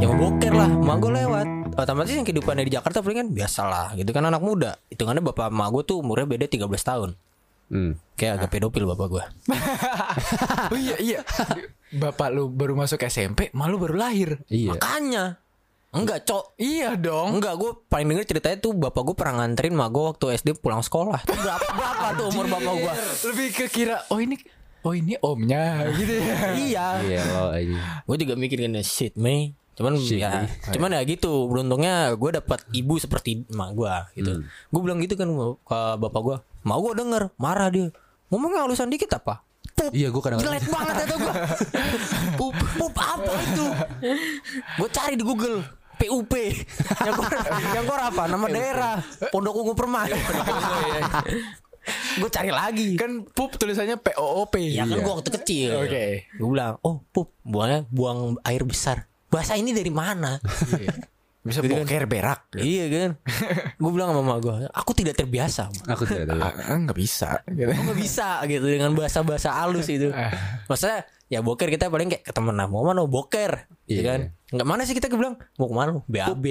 Ya 0.01 0.05
mau 0.09 0.17
boker 0.17 0.53
lah, 0.57 0.69
mak 0.73 0.97
gue 0.99 1.11
lewat. 1.13 1.47
Otomatis 1.71 2.11
yang 2.11 2.27
kehidupannya 2.27 2.67
di 2.67 2.73
Jakarta 2.75 2.99
paling 2.99 3.17
kan 3.23 3.27
biasalah 3.31 3.95
gitu 3.95 4.11
kan 4.11 4.27
anak 4.27 4.43
muda. 4.43 4.75
Hitungannya 4.91 5.23
bapak 5.23 5.47
emak 5.55 5.67
gue 5.71 5.83
tuh 5.87 5.97
umurnya 6.03 6.27
beda 6.27 6.45
13 6.51 6.67
tahun. 6.67 7.15
Hmm. 7.71 7.95
Kayak 8.19 8.43
agak 8.43 8.49
pedofil 8.51 8.83
bapak 8.83 9.07
gue. 9.07 9.23
Oh 10.71 10.77
iya 10.79 10.95
iya. 10.99 11.19
Bapak 11.91 12.31
lu 12.35 12.51
baru 12.51 12.75
masuk 12.75 12.99
SMP, 13.07 13.47
malu 13.55 13.79
baru 13.79 13.95
lahir. 13.95 14.43
Iya. 14.51 14.75
Makanya 14.75 15.39
Enggak 15.91 16.23
cok 16.23 16.55
Iya 16.55 16.95
dong. 16.95 17.35
Enggak 17.39 17.59
gue 17.59 17.71
paling 17.91 18.07
denger 18.15 18.25
ceritanya 18.31 18.57
tuh 18.63 18.71
Bapak 18.71 19.11
gue 19.11 19.15
pernah 19.15 19.43
nganterin 19.43 19.75
mak 19.75 19.91
gue 19.91 20.03
waktu 20.15 20.39
SD 20.39 20.63
pulang 20.63 20.79
sekolah 20.79 21.19
Itu 21.27 21.35
berapa, 21.35 21.67
berapa 21.67 22.05
tuh 22.15 22.25
umur 22.31 22.45
bapak 22.47 22.73
gue 22.79 22.93
Lebih 23.27 23.47
ke 23.51 23.65
kira 23.67 23.99
oh 24.07 24.23
ini 24.23 24.39
oh 24.87 24.95
ini 24.95 25.19
omnya 25.19 25.91
gitu 25.91 26.13
ya. 26.15 26.35
Iya 26.71 26.87
Iya 27.03 27.21
lo 27.35 27.43
aja. 27.51 27.79
Gue 28.07 28.15
juga 28.23 28.33
mikir 28.39 28.63
kan 28.63 28.79
shit 28.87 29.19
me 29.19 29.51
Cuman 29.75 29.99
ya 29.99 30.47
Cuman 30.71 30.95
ya 30.95 31.03
gitu 31.03 31.51
Beruntungnya 31.51 32.15
gue 32.15 32.39
dapat 32.39 32.63
ibu 32.71 32.95
seperti 32.95 33.43
mak 33.51 33.75
gue 33.75 33.91
gitu 34.15 34.47
Gue 34.47 34.79
bilang 34.79 35.03
gitu 35.03 35.19
kan 35.19 35.27
ke 35.27 35.79
bapak 35.99 36.21
gue 36.23 36.37
Mak 36.61 36.77
gue 36.77 36.93
denger 37.01 37.23
Marah 37.41 37.69
dia. 37.73 37.89
Ngomongnya 38.31 38.63
halusan 38.63 38.87
dikit 38.87 39.11
apa? 39.17 39.43
Pup. 39.75 39.91
Iya 39.91 40.13
gue 40.13 40.21
kadang-kadang. 40.21 40.53
Jelek 40.53 40.65
banget 40.69 40.95
itu 41.03 41.15
gue 41.17 41.33
Pup. 42.39 42.55
Pup 42.77 42.95
apa 42.95 43.31
itu? 43.41 43.65
Gue 44.77 44.89
cari 44.93 45.15
di 45.17 45.25
Google 45.25 45.65
PUP 46.01 46.33
yang 47.05 47.13
kor, 47.13 47.29
yang 47.77 47.85
apa? 47.85 48.23
Nama 48.25 48.45
daerah 48.49 48.93
Pondok 49.29 49.53
Ungu 49.53 49.73
Permai. 49.77 50.09
Gue 52.17 52.29
cari 52.29 52.49
lagi. 52.49 52.97
Kan 52.97 53.25
pup 53.29 53.53
tulisannya 53.57 54.01
P 54.01 54.13
O 54.17 54.41
O 54.41 54.49
P. 54.49 54.73
ya 54.73 54.85
kan 54.85 54.97
gue 54.97 55.13
waktu 55.13 55.29
kecil. 55.29 55.85
Oke. 55.85 56.25
gue 56.25 56.47
bilang 56.49 56.81
oh 56.81 57.05
pup 57.13 57.33
buangnya 57.45 57.85
buang 57.89 58.37
air 58.45 58.65
besar. 58.65 59.05
Bahasa 59.29 59.55
ini 59.55 59.71
dari 59.71 59.93
mana 59.93 60.41
Bisa 61.41 61.57
Gitu 61.59 61.73
kan. 61.73 61.81
boker 61.81 62.03
berak. 62.05 62.41
Iya 62.53 62.85
kan 62.87 63.09
Gue 63.81 63.91
bilang 63.91 64.13
sama 64.13 64.21
mama 64.21 64.37
gue 64.37 64.69
Aku 64.69 64.93
tidak 64.93 65.15
terbiasa 65.15 65.73
Aku 65.87 66.05
tidak 66.05 66.29
tahu. 66.29 66.37
Ah, 66.69 66.77
nggak 66.77 66.93
bisa 66.93 67.41
gitu. 67.47 67.65
Aku 67.67 67.81
gak 67.83 67.97
bisa 67.99 68.27
gitu 68.45 68.61
Dengan 68.63 68.93
bahasa-bahasa 68.93 69.49
halus 69.51 69.87
itu 69.87 70.13
Maksudnya 70.69 71.01
Ya 71.27 71.39
boker 71.39 71.65
kita 71.65 71.87
paling 71.87 72.07
kayak 72.07 72.23
ketemu 72.23 72.53
Mau 72.67 72.83
mana 72.83 73.01
boker 73.03 73.65
Gitu 73.83 73.99
Iya. 73.99 74.05
kan 74.05 74.19
Nggak 74.53 74.67
mana 74.67 74.81
sih 74.85 74.93
kita 74.93 75.09
bilang 75.09 75.41
Mau 75.55 75.65
ke 75.65 75.73
mana 75.73 75.89
lu 75.91 76.01
BAB 76.05 76.45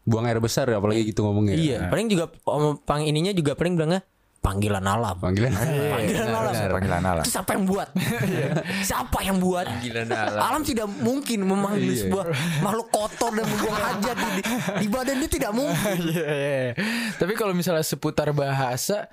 Buang 0.00 0.24
air 0.24 0.38
besar 0.38 0.64
apalagi 0.66 1.04
gitu 1.04 1.22
ngomongnya. 1.22 1.54
Iya 1.54 1.78
Paling 1.86 2.06
juga 2.06 2.30
om, 2.44 2.78
Pang 2.78 3.02
ininya 3.02 3.30
juga 3.30 3.52
paling 3.52 3.74
bilangnya 3.74 4.00
Panggilan 4.40 4.80
alam 4.80 5.20
Panggilan. 5.20 5.52
Panggilan 5.52 6.28
alam 6.32 6.52
Panggilan 6.72 7.02
alam. 7.04 7.20
Itu 7.20 7.30
siapa 7.30 7.52
yang 7.52 7.64
buat 7.68 7.88
Siapa 8.88 9.18
yang 9.20 9.36
buat 9.36 9.66
Panggilan 9.68 10.08
alam. 10.08 10.40
Alam 10.40 10.62
tidak 10.64 10.88
mungkin 10.88 11.44
memanggil 11.44 11.92
Iya. 11.92 12.00
sebuah 12.08 12.24
makhluk 12.60 12.88
kotor 12.88 13.36
dan 13.36 13.44
membuang 13.44 13.76
hajat 13.84 14.16
di, 14.16 14.28
di, 14.32 14.42
di 14.80 14.86
badan 14.88 15.16
dia 15.20 15.30
tidak 15.30 15.52
mungkin 15.52 15.96
Iya, 16.16 16.24
iya. 16.26 16.68
Tapi 17.14 17.32
kalau 17.36 17.52
misalnya 17.52 17.84
seputar 17.84 18.32
bahasa, 18.32 19.12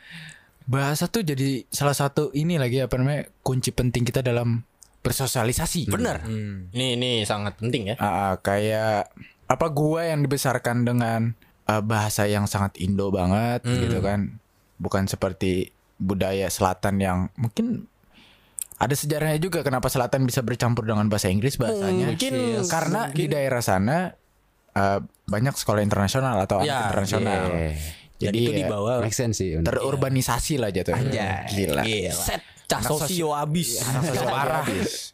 bahasa 0.63 1.12
tuh 1.12 1.22
jadi 1.22 1.68
salah 1.68 1.94
satu 1.94 2.32
ini 2.32 2.56
lagi 2.56 2.80
apa 2.80 2.96
namanya 2.96 3.28
kunci 3.40 3.72
penting 3.72 4.08
kita 4.08 4.24
dalam 4.24 4.63
bersosialisasi. 5.04 5.88
Bener 5.88 6.24
Ini 6.72 6.96
ini 6.96 7.12
sangat 7.24 7.60
penting 7.60 7.92
ya 7.92 7.96
Ah, 8.00 8.08
ah, 8.08 8.34
kayak 8.40 9.12
apa 9.48 9.68
gua 9.72 10.08
yang 10.08 10.24
dibesarkan 10.24 10.84
dengan 10.84 11.36
ah, 11.63 11.80
bahasa 11.80 12.28
yang 12.28 12.48
sangat 12.48 12.80
Indo 12.80 13.12
banget 13.12 13.63
gitu 13.63 14.00
kan. 14.00 14.40
Bukan 14.78 15.06
seperti 15.06 15.70
budaya 15.98 16.46
selatan 16.48 16.98
yang 16.98 17.18
mungkin 17.34 17.90
ada 18.78 18.94
sejarahnya 18.94 19.38
juga 19.38 19.66
kenapa 19.66 19.90
selatan 19.90 20.24
bisa 20.24 20.42
bercampur 20.42 20.86
dengan 20.86 21.06
bahasa 21.08 21.28
Inggris 21.28 21.58
bahasanya. 21.58 22.13
Mungkin- 22.13 22.62
karena 22.63 23.10
di 23.10 23.26
daerah 23.26 23.60
sana 23.60 24.13
ah, 24.72 25.02
banyak 25.26 25.52
sekolah 25.52 25.82
internasional 25.82 26.38
atau 26.40 26.62
anak 26.62 26.70
Ya, 26.70 26.80
internasional. 26.86 27.42
iya. 27.50 27.74
Dan 28.18 28.26
Jadi 28.28 28.38
itu 28.40 28.52
ya, 28.52 28.58
dibawa 28.63 28.92
Make 29.00 29.13
sense 29.13 29.38
sih. 29.38 29.58
terurbanisasi 29.58 30.58
lah 30.58 30.70
jatuhnya. 30.70 31.46
Gila. 31.48 31.84
Set 32.10 32.42
Cah 32.68 32.84
sosio 32.84 33.32
abis 33.32 33.80
Parah. 34.22 34.68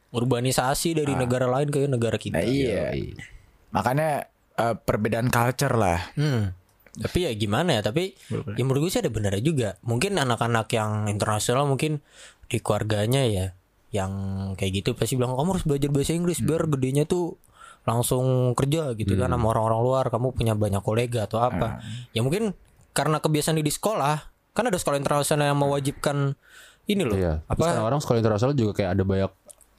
Urbanisasi 0.09 0.97
dari 0.97 1.13
negara 1.13 1.45
lain 1.45 1.69
ke 1.69 1.85
negara 1.85 2.17
kita 2.17 2.35
Nah, 2.35 2.43
iya. 2.43 2.91
Makanya 3.69 4.25
eh, 4.53 4.75
perbedaan 4.75 5.27
culture 5.27 5.73
lah. 5.73 5.99
Hmm. 6.13 6.51
Tapi 6.93 7.25
ya 7.25 7.31
gimana 7.33 7.77
ya 7.77 7.81
Tapi 7.81 8.13
ya 8.53 8.61
menurut 8.61 8.85
gue 8.85 8.91
sih 8.93 9.01
ada 9.01 9.09
benernya 9.09 9.41
juga. 9.41 9.69
Mungkin 9.81 10.13
anak-anak 10.13 10.69
yang 10.77 11.09
internasional 11.09 11.65
Mungkin 11.65 12.05
di 12.45 12.61
keluarganya 12.61 13.25
ya 13.25 13.57
Yang 13.89 14.11
kayak 14.61 14.71
gitu 14.77 14.89
pasti 14.93 15.17
bilang 15.17 15.33
Kamu 15.33 15.57
harus 15.57 15.65
belajar 15.65 15.89
bahasa 15.89 16.13
Inggris 16.13 16.39
Biar 16.45 16.69
gedenya 16.69 17.09
tuh 17.09 17.41
langsung 17.83 18.53
kerja 18.53 18.93
gitu 18.93 19.17
kan 19.17 19.33
Sama 19.33 19.45
orang-orang 19.57 19.81
luar. 19.81 20.05
Kamu 20.13 20.37
punya 20.37 20.53
banyak 20.53 20.85
kolega 20.85 21.25
atau 21.25 21.41
apa. 21.41 21.81
Ya 22.13 22.21
mungkin 22.21 22.53
karena 22.93 23.17
kebiasaan 23.17 23.57
di 23.57 23.73
sekolah 23.73 24.29
Kan 24.53 24.69
ada 24.69 24.77
sekolah 24.77 25.01
internasional 25.01 25.49
yang 25.49 25.57
mewajibkan 25.57 26.37
Ini 26.85 27.03
loh. 27.09 27.17
Iya. 27.17 27.41
Apa? 27.49 27.73
Sekarang 27.73 27.85
orang 27.89 27.99
sekolah 28.05 28.19
internasional 28.21 28.53
juga 28.53 28.71
kayak 28.77 28.91
ada 28.93 29.03
banyak 29.07 29.31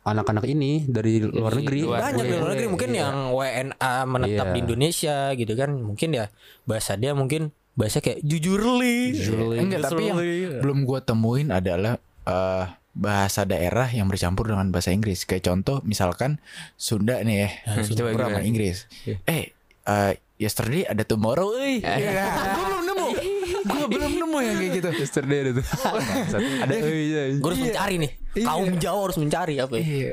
anak-anak 0.05 0.45
ini 0.45 0.85
dari 0.85 1.19
luar 1.19 1.57
negeri. 1.57 1.81
banyak 1.83 2.23
di 2.23 2.35
luar 2.35 2.51
negeri 2.53 2.69
mungkin 2.69 2.91
Iya. 2.91 3.01
yang 3.01 3.17
WNA 3.33 3.95
menetap 4.05 4.47
Iya. 4.47 4.53
di 4.53 4.59
Indonesia 4.61 5.17
gitu 5.33 5.53
kan 5.55 5.71
mungkin 5.75 6.09
ya 6.13 6.29
bahasa 6.63 6.93
dia 6.95 7.13
mungkin 7.13 7.49
bahasa 7.73 7.99
kayak 7.99 8.21
jujur 8.21 8.61
li 8.79 9.17
Enggak, 9.59 9.91
tapi 9.91 10.07
yang 10.07 10.19
belum 10.61 10.85
gua 10.85 11.01
temuin 11.01 11.51
adalah 11.51 11.97
eh, 12.25 12.65
bahasa 12.95 13.43
daerah 13.43 13.91
yang 13.91 14.07
bercampur 14.07 14.47
dengan 14.47 14.71
bahasa 14.71 14.89
Inggris. 14.89 15.27
Kayak 15.27 15.51
contoh 15.51 15.83
misalkan 15.83 16.39
Sunda 16.75 17.19
nih 17.21 17.37
ya, 17.43 17.49
coba 17.91 18.15
bercampur 18.15 18.39
sama? 18.39 18.47
Inggris. 18.47 18.77
Eh, 19.27 19.51
eh, 19.83 20.13
yesterday 20.37 20.85
ada 20.85 21.03
tomorrow, 21.03 21.53
euy. 21.55 21.83
Iya. 21.83 22.25
Gua 22.31 22.65
belum 22.65 22.83
nemu. 22.87 23.09
Gua 23.65 23.85
belum 23.89 24.13
nemu 24.15 24.24
yang 24.41 24.57
kayak 24.59 24.73
gitu. 24.81 24.89
Yesterday 24.95 25.39
ada 25.45 25.51
tuh. 25.61 25.67
ada 26.65 26.73
iya. 26.75 27.23
gue 27.37 27.49
harus 27.51 27.61
mencari 27.63 27.95
nih 28.01 28.11
kaum 28.43 28.73
Jawa 28.81 29.01
harus 29.11 29.19
mencari 29.21 29.55
apa 29.61 29.75
ya 29.79 29.85
Iya. 29.85 30.13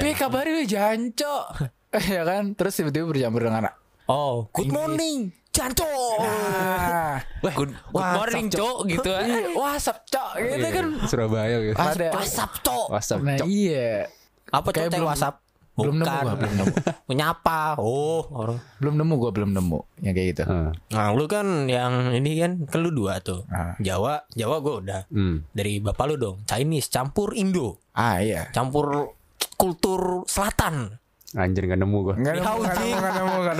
Pi 0.00 0.10
kabar 0.16 0.48
euy 0.48 0.64
janco. 0.64 1.52
ya 2.16 2.22
kan? 2.24 2.56
Terus 2.56 2.72
tiba-tiba 2.80 3.04
bercampur 3.12 3.44
dengan 3.44 3.68
oh 4.08 4.48
good 4.54 4.72
morning 4.72 5.32
Janco 5.56 5.88
Nah, 6.20 7.16
Good, 7.40 7.72
good 7.72 8.08
morning, 8.12 8.44
Cok 8.52 8.78
gitu. 8.92 9.08
iya, 9.08 9.56
WhatsApp 9.56 10.04
cok 10.04 10.30
gitu 10.36 10.68
kan. 10.68 10.86
Surabaya 11.08 11.56
gitu. 11.64 11.76
Ada. 11.80 12.12
WhatsApp 12.12 12.52
cok 12.60 12.86
WhatsApp. 12.92 13.20
Nah, 13.24 13.36
Cok. 13.40 13.46
iya. 13.48 14.04
apa 14.52 14.68
cok 14.68 14.82
Kayak 14.92 15.45
cek 15.76 15.84
belum- 15.84 15.98
nemu 15.98 16.16
gua, 16.18 16.34
belum 16.34 16.52
nemu. 16.54 16.74
menyapa 17.08 17.60
oh 17.76 18.24
orang 18.30 18.58
Belum 18.76 18.94
nemu 18.96 19.14
gua 19.14 19.30
belum 19.30 19.50
nemu 19.52 19.78
yang 20.00 20.12
kayak 20.12 20.28
gitu. 20.30 20.42
Heeh. 20.42 20.70
nah 20.90 21.06
lu 21.10 21.24
kan 21.26 21.46
yang 21.66 21.92
ini 22.10 22.30
kan 22.36 22.64
kan 22.64 22.78
lu 22.78 22.90
dua 22.90 23.20
tuh 23.20 23.44
Ah. 23.46 23.76
Jawa 23.78 24.24
Jawa 24.30 24.56
gue 24.58 24.74
udah 24.82 25.00
Hmm. 25.08 25.44
dari 25.50 25.78
bapak 25.78 26.04
lu 26.06 26.16
dong 26.16 26.36
Chinese 26.42 26.88
campur 26.88 27.32
Indo 27.32 27.76
Ah 27.92 28.18
iya. 28.18 28.48
campur 28.50 29.12
kultur 29.54 30.24
selatan 30.24 30.96
Anjir 31.32 31.66
gak 31.66 31.76
nemu 31.76 31.96
gua. 32.02 32.14
Enggak 32.14 32.32
Ni 32.32 32.40
hao 32.40 32.60
jing. 32.70 32.96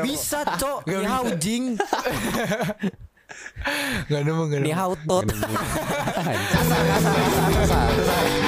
Bisa 0.02 0.40
cok 0.46 0.79
Ni 0.87 1.05
hao 1.05 1.26
jing 1.37 1.64
Enggak 4.07 4.22
nemu, 4.22 4.42
enggak 4.46 4.61
Ni 4.62 4.70
hao 4.70 4.92
tot 4.98 5.26
Kasar, 5.26 5.44
kasar, 6.90 7.14
kasar, 7.52 7.87
kasar. 7.92 8.45